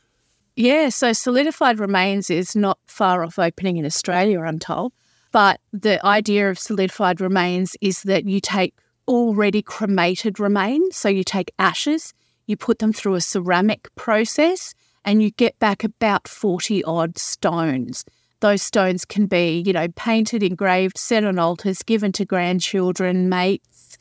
Yeah, 0.55 0.89
so 0.89 1.13
solidified 1.13 1.79
remains 1.79 2.29
is 2.29 2.55
not 2.55 2.79
far 2.85 3.23
off 3.23 3.39
opening 3.39 3.77
in 3.77 3.85
Australia, 3.85 4.41
I'm 4.41 4.59
told. 4.59 4.91
But 5.31 5.61
the 5.71 6.03
idea 6.05 6.49
of 6.49 6.59
solidified 6.59 7.21
remains 7.21 7.75
is 7.81 8.01
that 8.03 8.25
you 8.25 8.39
take 8.41 8.73
already 9.07 9.61
cremated 9.61 10.39
remains, 10.39 10.95
so 10.95 11.07
you 11.07 11.23
take 11.23 11.51
ashes, 11.59 12.13
you 12.45 12.57
put 12.57 12.79
them 12.79 12.91
through 12.91 13.15
a 13.15 13.21
ceramic 13.21 13.87
process, 13.95 14.73
and 15.05 15.21
you 15.23 15.31
get 15.31 15.57
back 15.59 15.83
about 15.83 16.27
40 16.27 16.83
odd 16.83 17.17
stones. 17.17 18.05
Those 18.41 18.61
stones 18.61 19.03
can 19.05 19.25
be, 19.25 19.63
you 19.65 19.73
know, 19.73 19.87
painted, 19.95 20.43
engraved, 20.43 20.97
set 20.97 21.23
on 21.23 21.39
altars, 21.39 21.83
given 21.83 22.11
to 22.13 22.25
grandchildren, 22.25 23.27
mates, 23.27 23.97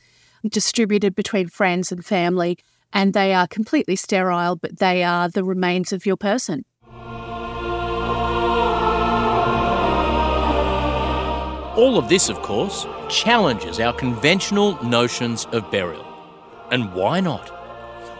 distributed 0.48 1.14
between 1.14 1.48
friends 1.48 1.90
and 1.90 2.04
family, 2.04 2.58
and 2.92 3.14
they 3.14 3.34
are 3.34 3.48
completely 3.48 3.96
sterile, 3.96 4.56
but 4.56 4.78
they 4.78 5.02
are 5.02 5.28
the 5.28 5.44
remains 5.44 5.92
of 5.92 6.06
your 6.06 6.16
person. 6.16 6.64
All 11.76 11.96
of 11.96 12.08
this, 12.08 12.28
of 12.28 12.42
course, 12.42 12.86
challenges 13.08 13.78
our 13.78 13.92
conventional 13.92 14.82
notions 14.84 15.46
of 15.52 15.70
burial. 15.70 16.04
And 16.72 16.92
why 16.92 17.20
not? 17.20 17.57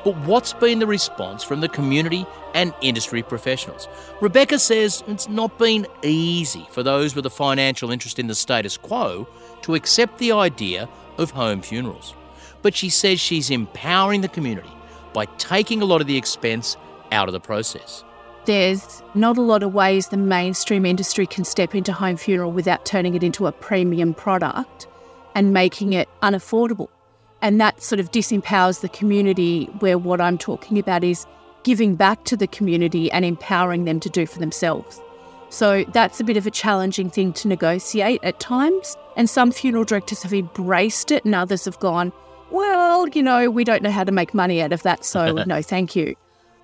But 0.04 0.16
what's 0.18 0.52
been 0.52 0.78
the 0.78 0.86
response 0.86 1.42
from 1.42 1.60
the 1.60 1.68
community 1.68 2.24
and 2.54 2.72
industry 2.80 3.22
professionals? 3.22 3.88
Rebecca 4.20 4.58
says 4.58 5.02
it's 5.08 5.28
not 5.28 5.58
been 5.58 5.86
easy 6.02 6.66
for 6.70 6.82
those 6.82 7.14
with 7.14 7.26
a 7.26 7.30
financial 7.30 7.90
interest 7.90 8.18
in 8.18 8.28
the 8.28 8.34
status 8.34 8.76
quo 8.76 9.28
to 9.62 9.74
accept 9.74 10.18
the 10.18 10.32
idea 10.32 10.88
of 11.18 11.32
home 11.32 11.62
funerals. 11.62 12.14
But 12.62 12.74
she 12.74 12.88
says 12.90 13.20
she's 13.20 13.50
empowering 13.50 14.20
the 14.20 14.28
community 14.28 14.70
by 15.12 15.26
taking 15.38 15.82
a 15.82 15.84
lot 15.84 16.00
of 16.00 16.06
the 16.06 16.16
expense 16.16 16.76
out 17.12 17.28
of 17.28 17.32
the 17.32 17.40
process. 17.40 18.04
There's 18.44 19.02
not 19.14 19.36
a 19.36 19.42
lot 19.42 19.62
of 19.62 19.74
ways 19.74 20.08
the 20.08 20.16
mainstream 20.16 20.86
industry 20.86 21.26
can 21.26 21.44
step 21.44 21.74
into 21.74 21.92
home 21.92 22.16
funeral 22.16 22.52
without 22.52 22.86
turning 22.86 23.14
it 23.14 23.22
into 23.22 23.46
a 23.46 23.52
premium 23.52 24.14
product 24.14 24.86
and 25.34 25.52
making 25.52 25.92
it 25.92 26.08
unaffordable. 26.22 26.88
And 27.40 27.61
that 27.61 27.83
sort 27.83 28.00
of 28.00 28.11
disempowers 28.11 28.80
the 28.80 28.88
community, 28.88 29.66
where 29.78 29.99
what 29.99 30.21
I'm 30.21 30.38
talking 30.38 30.78
about 30.78 31.04
is 31.04 31.26
giving 31.62 31.95
back 31.95 32.25
to 32.25 32.37
the 32.37 32.47
community 32.47 33.11
and 33.12 33.25
empowering 33.25 33.85
them 33.85 34.00
to 34.00 34.09
do 34.09 34.26
for 34.26 34.38
themselves. 34.38 35.00
So 35.50 35.85
that's 35.85 36.21
a 36.21 36.25
bit 36.25 36.37
of 36.37 36.47
a 36.47 36.50
challenging 36.50 37.11
thing 37.11 37.33
to 37.35 37.49
negotiate 37.49 38.23
at 38.23 38.40
times. 38.40 38.97
And 39.16 39.30
some 39.30 39.50
funeral 39.50 39.85
directors 39.85 40.23
have 40.23 40.35
embraced 40.35 41.11
it, 41.11 41.25
and 41.25 41.35
others 41.35 41.64
have 41.64 41.78
gone, 41.78 42.12
well, 42.50 43.09
you 43.09 43.23
know, 43.23 43.50
we 43.50 43.64
don't 43.64 43.83
know 43.83 43.90
how 43.90 44.04
to 44.04 44.12
make 44.12 44.35
money 44.35 44.61
out 44.62 44.73
of 44.73 44.83
that, 44.83 45.04
so 45.04 45.33
no, 45.47 45.62
thank 45.62 45.97
you. 45.97 46.14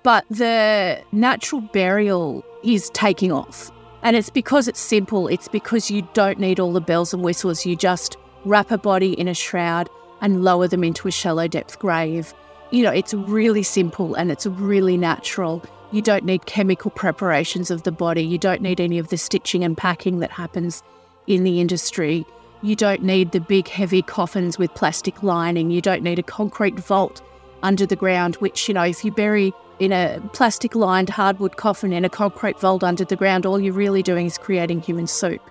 But 0.03 0.25
the 0.29 1.01
natural 1.11 1.61
burial 1.61 2.45
is 2.63 2.89
taking 2.91 3.31
off. 3.31 3.71
And 4.03 4.15
it's 4.15 4.29
because 4.29 4.67
it's 4.67 4.79
simple, 4.79 5.27
it's 5.27 5.47
because 5.47 5.89
you 5.89 6.07
don't 6.13 6.39
need 6.39 6.59
all 6.59 6.73
the 6.73 6.81
bells 6.81 7.11
and 7.11 7.23
whistles. 7.23 7.65
You 7.65 7.75
just 7.75 8.17
wrap 8.45 8.69
a 8.69 8.77
body 8.77 9.13
in 9.13 9.27
a 9.27 9.33
shroud 9.33 9.89
and 10.21 10.43
lower 10.43 10.67
them 10.67 10.83
into 10.83 11.07
a 11.07 11.11
shallow 11.11 11.47
depth 11.47 11.79
grave. 11.79 12.33
You 12.71 12.83
know, 12.83 12.91
it's 12.91 13.13
really 13.13 13.63
simple 13.63 14.15
and 14.15 14.31
it's 14.31 14.45
really 14.45 14.97
natural. 14.97 15.63
You 15.91 16.01
don't 16.01 16.25
need 16.25 16.45
chemical 16.45 16.91
preparations 16.91 17.71
of 17.71 17.83
the 17.83 17.91
body. 17.91 18.23
You 18.23 18.37
don't 18.37 18.61
need 18.61 18.81
any 18.81 18.97
of 18.97 19.09
the 19.09 19.17
stitching 19.17 19.63
and 19.63 19.77
packing 19.77 20.19
that 20.19 20.31
happens 20.31 20.83
in 21.27 21.43
the 21.43 21.61
industry. 21.61 22.25
You 22.61 22.75
don't 22.75 23.03
need 23.03 23.31
the 23.31 23.39
big, 23.39 23.67
heavy 23.67 24.01
coffins 24.01 24.57
with 24.57 24.73
plastic 24.73 25.21
lining. 25.21 25.69
You 25.69 25.81
don't 25.81 26.01
need 26.01 26.19
a 26.19 26.23
concrete 26.23 26.79
vault 26.79 27.21
under 27.61 27.85
the 27.85 27.95
ground, 27.95 28.35
which, 28.37 28.67
you 28.67 28.73
know, 28.73 28.83
if 28.83 29.05
you 29.05 29.11
bury 29.11 29.53
in 29.79 29.91
a 29.91 30.21
plastic 30.33 30.73
lined 30.75 31.09
hardwood 31.09 31.57
coffin 31.57 31.93
in 31.93 32.05
a 32.05 32.09
concrete 32.09 32.59
vault 32.59 32.83
under 32.83 33.05
the 33.05 33.15
ground, 33.15 33.45
all 33.45 33.59
you're 33.59 33.73
really 33.73 34.01
doing 34.01 34.25
is 34.25 34.37
creating 34.37 34.81
human 34.81 35.07
soup. 35.07 35.41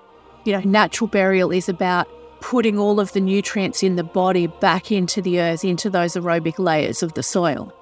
You 0.45 0.53
know, 0.53 0.61
natural 0.61 1.09
burial 1.09 1.51
is 1.51 1.69
about 1.69 2.09
putting 2.45 2.79
all 2.79 3.01
of 3.01 3.11
the 3.15 3.21
nutrients 3.21 3.83
in 3.83 3.97
the 3.97 4.05
body 4.05 4.47
back 4.47 4.93
into 4.93 5.23
the 5.23 5.41
earth, 5.41 5.65
into 5.65 5.89
those 5.89 6.13
aerobic 6.13 6.59
layers 6.59 7.03
of 7.03 7.15
the 7.15 7.23
soil. 7.23 7.73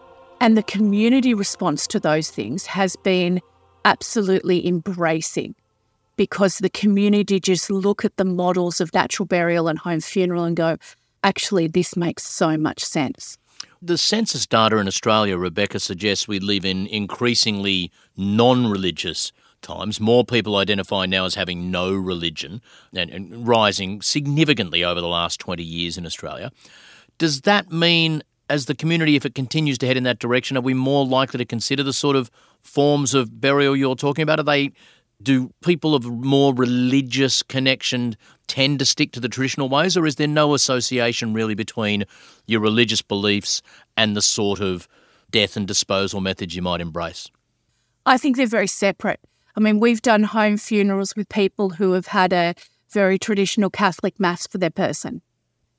And 0.41 0.57
the 0.57 0.63
community 0.63 1.35
response 1.35 1.85
to 1.89 1.99
those 1.99 2.31
things 2.31 2.65
has 2.67 2.95
been 2.95 3.41
absolutely 3.85 4.65
embracing 4.65 5.57
because 6.17 6.59
the 6.59 6.71
community 6.71 7.41
just 7.41 7.71
look 7.71 8.05
at 8.05 8.17
the 8.19 8.25
models 8.25 8.81
of 8.81 8.95
natural 8.95 9.27
burial 9.27 9.67
and 9.67 9.81
home 9.81 9.99
funeral 9.99 10.45
and 10.45 10.57
go, 10.57 10.77
actually, 11.25 11.67
this 11.67 11.97
makes 11.97 12.23
so 12.23 12.57
much 12.57 12.85
sense. 12.85 13.39
The 13.83 13.99
census 13.99 14.47
data 14.47 14.77
in 14.77 14.87
Australia, 14.87 15.37
Rebecca 15.37 15.81
suggests 15.81 16.29
we 16.29 16.39
live 16.39 16.65
in 16.65 16.87
increasingly 16.87 17.91
non 18.17 18.69
religious 18.69 19.33
times. 19.63 20.01
More 20.01 20.25
people 20.25 20.57
identify 20.57 21.07
now 21.07 21.25
as 21.25 21.35
having 21.35 21.71
no 21.71 21.95
religion 21.95 22.61
and, 22.95 23.11
and, 23.11 23.47
rising 23.47 24.03
significantly 24.03 24.85
over 24.85 25.01
the 25.01 25.09
last 25.09 25.41
20 25.41 25.63
years 25.63 25.97
in 25.97 26.05
Australia. 26.05 26.51
Does 27.19 27.43
that 27.43 27.71
mean, 27.71 28.23
as 28.51 28.67
the 28.67 28.75
community, 28.75 29.17
if 29.17 29.25
it 29.25 29.35
continues 29.35 29.79
to 29.79 29.87
head 29.87 29.97
in 29.97 30.05
that 30.05 30.19
direction, 30.19 30.57
are 30.57 30.63
we 30.63 30.75
more 30.75 31.07
likely 31.07 31.39
to 31.39 31.45
consider 31.45 31.83
the 31.83 31.93
sort 31.93 32.17
of 32.17 32.31
forms 32.63 33.15
of 33.15 33.41
burial 33.41 33.77
you're 33.77 33.97
talking 33.97 34.23
about? 34.23 34.41
Are 34.41 34.45
they 34.45 34.73
do 35.23 35.53
people 35.63 35.95
of 35.95 36.05
more 36.05 36.53
religious 36.55 37.43
connection 37.43 38.17
tend 38.49 38.79
to 38.81 38.85
stick 38.85 39.13
to 39.13 39.21
the 39.21 39.29
traditional 39.29 39.69
ways, 39.69 39.97
or 39.97 40.07
is 40.07 40.17
there 40.17 40.27
no 40.27 40.55
association 40.55 41.33
really 41.33 41.55
between 41.55 42.05
your 42.47 42.61
religious 42.61 43.03
beliefs 43.03 43.63
and 43.97 44.17
the 44.17 44.23
sort 44.23 44.61
of 44.61 44.89
death 45.31 45.57
and 45.57 45.67
disposal 45.67 46.21
methods 46.21 46.55
you 46.55 46.63
might 46.63 46.81
embrace? 46.81 47.29
I 48.05 48.19
think 48.19 48.37
they're 48.37 48.47
very 48.47 48.67
separate. 48.67 49.21
I 49.57 49.61
mean, 49.61 49.81
we've 49.81 50.03
done 50.03 50.23
home 50.23 50.57
funerals 50.57 51.15
with 51.15 51.29
people 51.29 51.71
who 51.71 51.93
have 51.93 52.07
had 52.07 52.33
a 52.33 52.55
very 52.91 53.19
traditional 53.19 53.71
Catholic 53.71 54.19
mass 54.19 54.47
for 54.47 54.59
their 54.59 54.71
person. 54.71 55.23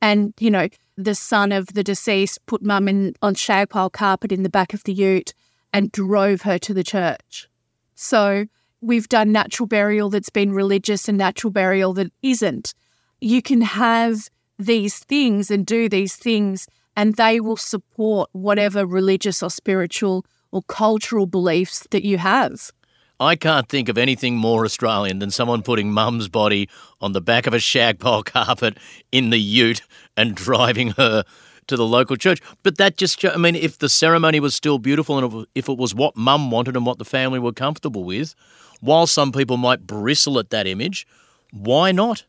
And, 0.01 0.33
you 0.39 0.51
know, 0.51 0.67
the 0.97 1.15
son 1.15 1.51
of 1.51 1.67
the 1.67 1.83
deceased 1.83 2.45
put 2.45 2.61
mum 2.61 2.87
in 2.87 3.15
on 3.21 3.35
shag 3.35 3.69
pile 3.69 3.89
carpet 3.89 4.31
in 4.31 4.43
the 4.43 4.49
back 4.49 4.73
of 4.73 4.83
the 4.83 4.93
ute 4.93 5.33
and 5.71 5.91
drove 5.91 6.43
her 6.43 6.59
to 6.59 6.73
the 6.73 6.83
church. 6.83 7.47
So 7.95 8.45
we've 8.81 9.09
done 9.09 9.31
natural 9.31 9.65
burial 9.65 10.09
that's 10.09 10.29
been 10.29 10.51
religious 10.51 11.07
and 11.07 11.17
natural 11.17 11.51
burial 11.51 11.93
that 11.93 12.11
isn't. 12.21 12.73
You 13.21 13.41
can 13.41 13.61
have 13.61 14.29
these 14.59 14.99
things 14.99 15.49
and 15.49 15.65
do 15.65 15.89
these 15.89 16.15
things, 16.15 16.67
and 16.95 17.15
they 17.15 17.39
will 17.39 17.57
support 17.57 18.29
whatever 18.33 18.85
religious 18.85 19.41
or 19.41 19.49
spiritual 19.49 20.25
or 20.51 20.61
cultural 20.63 21.25
beliefs 21.25 21.87
that 21.91 22.03
you 22.03 22.17
have. 22.19 22.71
I 23.19 23.35
can't 23.35 23.69
think 23.69 23.89
of 23.89 23.97
anything 23.97 24.35
more 24.35 24.65
Australian 24.65 25.19
than 25.19 25.31
someone 25.31 25.61
putting 25.61 25.91
mum's 25.91 26.27
body 26.27 26.69
on 26.99 27.13
the 27.13 27.21
back 27.21 27.47
of 27.47 27.53
a 27.53 27.59
shag 27.59 27.99
pile 27.99 28.23
carpet 28.23 28.77
in 29.11 29.29
the 29.29 29.39
ute 29.39 29.81
and 30.17 30.35
driving 30.35 30.91
her 30.91 31.23
to 31.67 31.77
the 31.77 31.85
local 31.85 32.15
church. 32.15 32.41
But 32.63 32.77
that 32.77 32.97
just, 32.97 33.23
I 33.23 33.37
mean, 33.37 33.55
if 33.55 33.79
the 33.79 33.89
ceremony 33.89 34.39
was 34.39 34.55
still 34.55 34.79
beautiful 34.79 35.17
and 35.17 35.47
if 35.55 35.69
it 35.69 35.77
was 35.77 35.95
what 35.95 36.17
mum 36.17 36.51
wanted 36.51 36.75
and 36.75 36.85
what 36.85 36.97
the 36.97 37.05
family 37.05 37.39
were 37.39 37.53
comfortable 37.53 38.03
with, 38.03 38.35
while 38.81 39.07
some 39.07 39.31
people 39.31 39.57
might 39.57 39.87
bristle 39.87 40.39
at 40.39 40.49
that 40.49 40.67
image, 40.67 41.07
why 41.51 41.91
not 41.91 42.25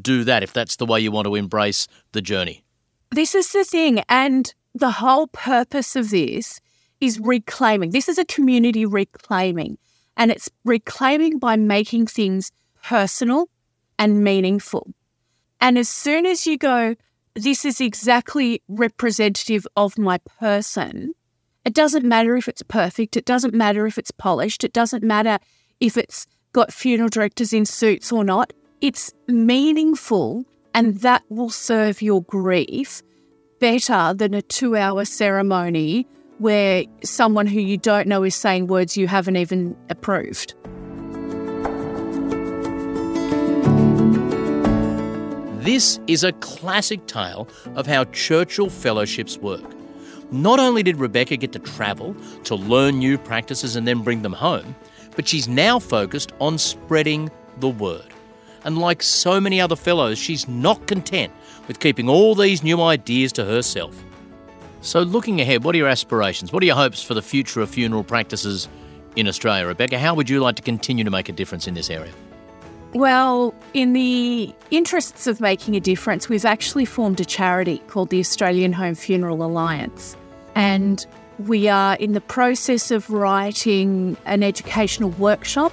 do 0.00 0.24
that 0.24 0.42
if 0.42 0.52
that's 0.52 0.76
the 0.76 0.86
way 0.86 1.00
you 1.00 1.10
want 1.10 1.26
to 1.26 1.34
embrace 1.34 1.88
the 2.12 2.22
journey? 2.22 2.62
This 3.10 3.34
is 3.34 3.52
the 3.52 3.64
thing. 3.64 4.02
And 4.08 4.52
the 4.74 4.92
whole 4.92 5.26
purpose 5.28 5.96
of 5.96 6.10
this 6.10 6.60
is 7.00 7.18
reclaiming. 7.18 7.90
This 7.90 8.08
is 8.08 8.18
a 8.18 8.24
community 8.24 8.84
reclaiming. 8.84 9.78
And 10.18 10.30
it's 10.30 10.50
reclaiming 10.64 11.38
by 11.38 11.56
making 11.56 12.08
things 12.08 12.52
personal 12.82 13.48
and 13.98 14.22
meaningful. 14.22 14.92
And 15.60 15.78
as 15.78 15.88
soon 15.88 16.26
as 16.26 16.46
you 16.46 16.58
go, 16.58 16.96
this 17.34 17.64
is 17.64 17.80
exactly 17.80 18.62
representative 18.68 19.66
of 19.76 19.96
my 19.96 20.18
person, 20.18 21.14
it 21.64 21.74
doesn't 21.74 22.04
matter 22.04 22.34
if 22.36 22.48
it's 22.48 22.62
perfect, 22.62 23.16
it 23.16 23.24
doesn't 23.24 23.54
matter 23.54 23.86
if 23.86 23.98
it's 23.98 24.10
polished, 24.10 24.64
it 24.64 24.72
doesn't 24.72 25.04
matter 25.04 25.38
if 25.80 25.96
it's 25.96 26.26
got 26.52 26.72
funeral 26.72 27.08
directors 27.08 27.52
in 27.52 27.64
suits 27.64 28.10
or 28.10 28.24
not. 28.24 28.52
It's 28.80 29.12
meaningful 29.26 30.44
and 30.72 31.00
that 31.00 31.24
will 31.28 31.50
serve 31.50 32.00
your 32.00 32.22
grief 32.22 33.02
better 33.60 34.14
than 34.14 34.34
a 34.34 34.42
two 34.42 34.76
hour 34.76 35.04
ceremony 35.04 36.06
where 36.38 36.84
someone 37.02 37.46
who 37.46 37.60
you 37.60 37.76
don't 37.76 38.06
know 38.06 38.22
is 38.22 38.34
saying 38.34 38.66
words 38.66 38.96
you 38.96 39.06
haven't 39.08 39.36
even 39.36 39.76
approved. 39.90 40.54
This 45.64 46.00
is 46.06 46.24
a 46.24 46.32
classic 46.32 47.06
tale 47.06 47.46
of 47.74 47.86
how 47.86 48.04
Churchill 48.04 48.70
Fellowships 48.70 49.36
work. 49.36 49.64
Not 50.30 50.58
only 50.58 50.82
did 50.82 50.96
Rebecca 50.96 51.36
get 51.36 51.52
to 51.52 51.58
travel 51.58 52.16
to 52.44 52.54
learn 52.54 52.98
new 52.98 53.18
practices 53.18 53.76
and 53.76 53.86
then 53.86 54.02
bring 54.02 54.22
them 54.22 54.32
home, 54.32 54.74
but 55.16 55.26
she's 55.26 55.48
now 55.48 55.78
focused 55.78 56.32
on 56.40 56.58
spreading 56.58 57.30
the 57.58 57.68
word. 57.68 58.06
And 58.64 58.78
like 58.78 59.02
so 59.02 59.40
many 59.40 59.60
other 59.60 59.76
fellows, 59.76 60.18
she's 60.18 60.48
not 60.48 60.86
content 60.86 61.32
with 61.66 61.80
keeping 61.80 62.08
all 62.08 62.34
these 62.34 62.62
new 62.62 62.80
ideas 62.80 63.32
to 63.32 63.44
herself. 63.44 64.02
So, 64.80 65.00
looking 65.00 65.40
ahead, 65.40 65.64
what 65.64 65.74
are 65.74 65.78
your 65.78 65.88
aspirations? 65.88 66.52
What 66.52 66.62
are 66.62 66.66
your 66.66 66.76
hopes 66.76 67.02
for 67.02 67.14
the 67.14 67.22
future 67.22 67.60
of 67.60 67.68
funeral 67.68 68.04
practices 68.04 68.68
in 69.16 69.26
Australia? 69.26 69.66
Rebecca, 69.66 69.98
how 69.98 70.14
would 70.14 70.30
you 70.30 70.40
like 70.40 70.56
to 70.56 70.62
continue 70.62 71.04
to 71.04 71.10
make 71.10 71.28
a 71.28 71.32
difference 71.32 71.66
in 71.66 71.74
this 71.74 71.90
area? 71.90 72.12
Well, 72.94 73.54
in 73.74 73.92
the 73.92 74.54
interests 74.70 75.26
of 75.26 75.40
making 75.40 75.74
a 75.74 75.80
difference, 75.80 76.28
we've 76.28 76.44
actually 76.44 76.84
formed 76.84 77.20
a 77.20 77.24
charity 77.24 77.78
called 77.88 78.08
the 78.08 78.20
Australian 78.20 78.72
Home 78.72 78.94
Funeral 78.94 79.42
Alliance. 79.42 80.16
And 80.54 81.04
we 81.46 81.68
are 81.68 81.96
in 81.96 82.12
the 82.12 82.20
process 82.20 82.90
of 82.90 83.10
writing 83.10 84.16
an 84.24 84.42
educational 84.42 85.10
workshop, 85.10 85.72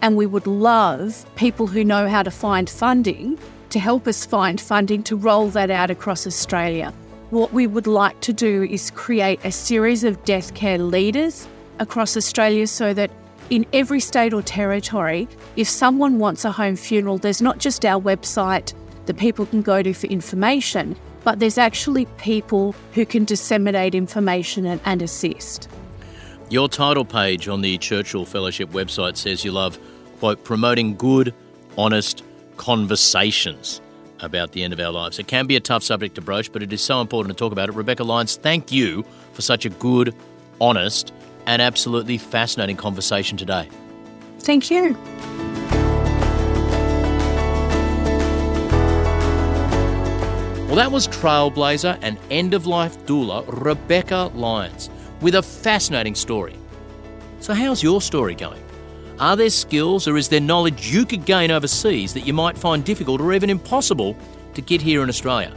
and 0.00 0.16
we 0.16 0.26
would 0.26 0.46
love 0.46 1.26
people 1.36 1.66
who 1.66 1.84
know 1.84 2.08
how 2.08 2.22
to 2.22 2.30
find 2.30 2.70
funding 2.70 3.38
to 3.70 3.78
help 3.78 4.06
us 4.06 4.24
find 4.24 4.60
funding 4.60 5.02
to 5.02 5.16
roll 5.16 5.48
that 5.50 5.70
out 5.70 5.90
across 5.90 6.26
Australia. 6.26 6.94
What 7.34 7.52
we 7.52 7.66
would 7.66 7.88
like 7.88 8.20
to 8.20 8.32
do 8.32 8.62
is 8.62 8.92
create 8.92 9.40
a 9.44 9.50
series 9.50 10.04
of 10.04 10.24
death 10.24 10.54
care 10.54 10.78
leaders 10.78 11.48
across 11.80 12.16
Australia 12.16 12.64
so 12.64 12.94
that 12.94 13.10
in 13.50 13.66
every 13.72 13.98
state 13.98 14.32
or 14.32 14.40
territory, 14.40 15.26
if 15.56 15.68
someone 15.68 16.20
wants 16.20 16.44
a 16.44 16.52
home 16.52 16.76
funeral, 16.76 17.18
there's 17.18 17.42
not 17.42 17.58
just 17.58 17.84
our 17.84 18.00
website 18.00 18.72
that 19.06 19.16
people 19.18 19.46
can 19.46 19.62
go 19.62 19.82
to 19.82 19.92
for 19.92 20.06
information, 20.06 20.96
but 21.24 21.40
there's 21.40 21.58
actually 21.58 22.06
people 22.18 22.72
who 22.92 23.04
can 23.04 23.24
disseminate 23.24 23.96
information 23.96 24.64
and, 24.64 24.80
and 24.84 25.02
assist. 25.02 25.68
Your 26.50 26.68
title 26.68 27.04
page 27.04 27.48
on 27.48 27.62
the 27.62 27.76
Churchill 27.78 28.24
Fellowship 28.24 28.70
website 28.70 29.16
says 29.16 29.44
you 29.44 29.50
love, 29.50 29.76
quote, 30.20 30.44
promoting 30.44 30.94
good, 30.94 31.34
honest 31.76 32.22
conversations 32.58 33.80
about 34.24 34.52
the 34.52 34.62
end 34.62 34.72
of 34.72 34.80
our 34.80 34.90
lives. 34.90 35.18
It 35.18 35.26
can 35.28 35.46
be 35.46 35.56
a 35.56 35.60
tough 35.60 35.82
subject 35.82 36.14
to 36.16 36.20
broach, 36.20 36.52
but 36.52 36.62
it 36.62 36.72
is 36.72 36.80
so 36.80 37.00
important 37.00 37.36
to 37.36 37.42
talk 37.42 37.52
about 37.52 37.68
it. 37.68 37.74
Rebecca 37.74 38.04
Lyons, 38.04 38.36
thank 38.36 38.72
you 38.72 39.04
for 39.32 39.42
such 39.42 39.64
a 39.64 39.70
good, 39.70 40.14
honest, 40.60 41.12
and 41.46 41.60
absolutely 41.60 42.18
fascinating 42.18 42.76
conversation 42.76 43.36
today. 43.36 43.68
Thank 44.40 44.70
you. 44.70 44.96
Well, 50.66 50.82
that 50.82 50.90
was 50.90 51.06
trailblazer 51.06 51.96
and 52.02 52.18
end 52.30 52.52
of 52.52 52.66
life 52.66 52.98
doula 53.06 53.44
Rebecca 53.46 54.32
Lyons 54.34 54.90
with 55.20 55.36
a 55.36 55.42
fascinating 55.42 56.16
story. 56.16 56.56
So, 57.38 57.54
how's 57.54 57.80
your 57.80 58.00
story 58.00 58.34
going? 58.34 58.63
Are 59.20 59.36
there 59.36 59.50
skills 59.50 60.08
or 60.08 60.16
is 60.16 60.28
there 60.28 60.40
knowledge 60.40 60.92
you 60.92 61.06
could 61.06 61.24
gain 61.24 61.52
overseas 61.52 62.12
that 62.14 62.26
you 62.26 62.32
might 62.32 62.58
find 62.58 62.84
difficult 62.84 63.20
or 63.20 63.32
even 63.32 63.48
impossible 63.48 64.16
to 64.54 64.60
get 64.60 64.82
here 64.82 65.04
in 65.04 65.08
Australia? 65.08 65.54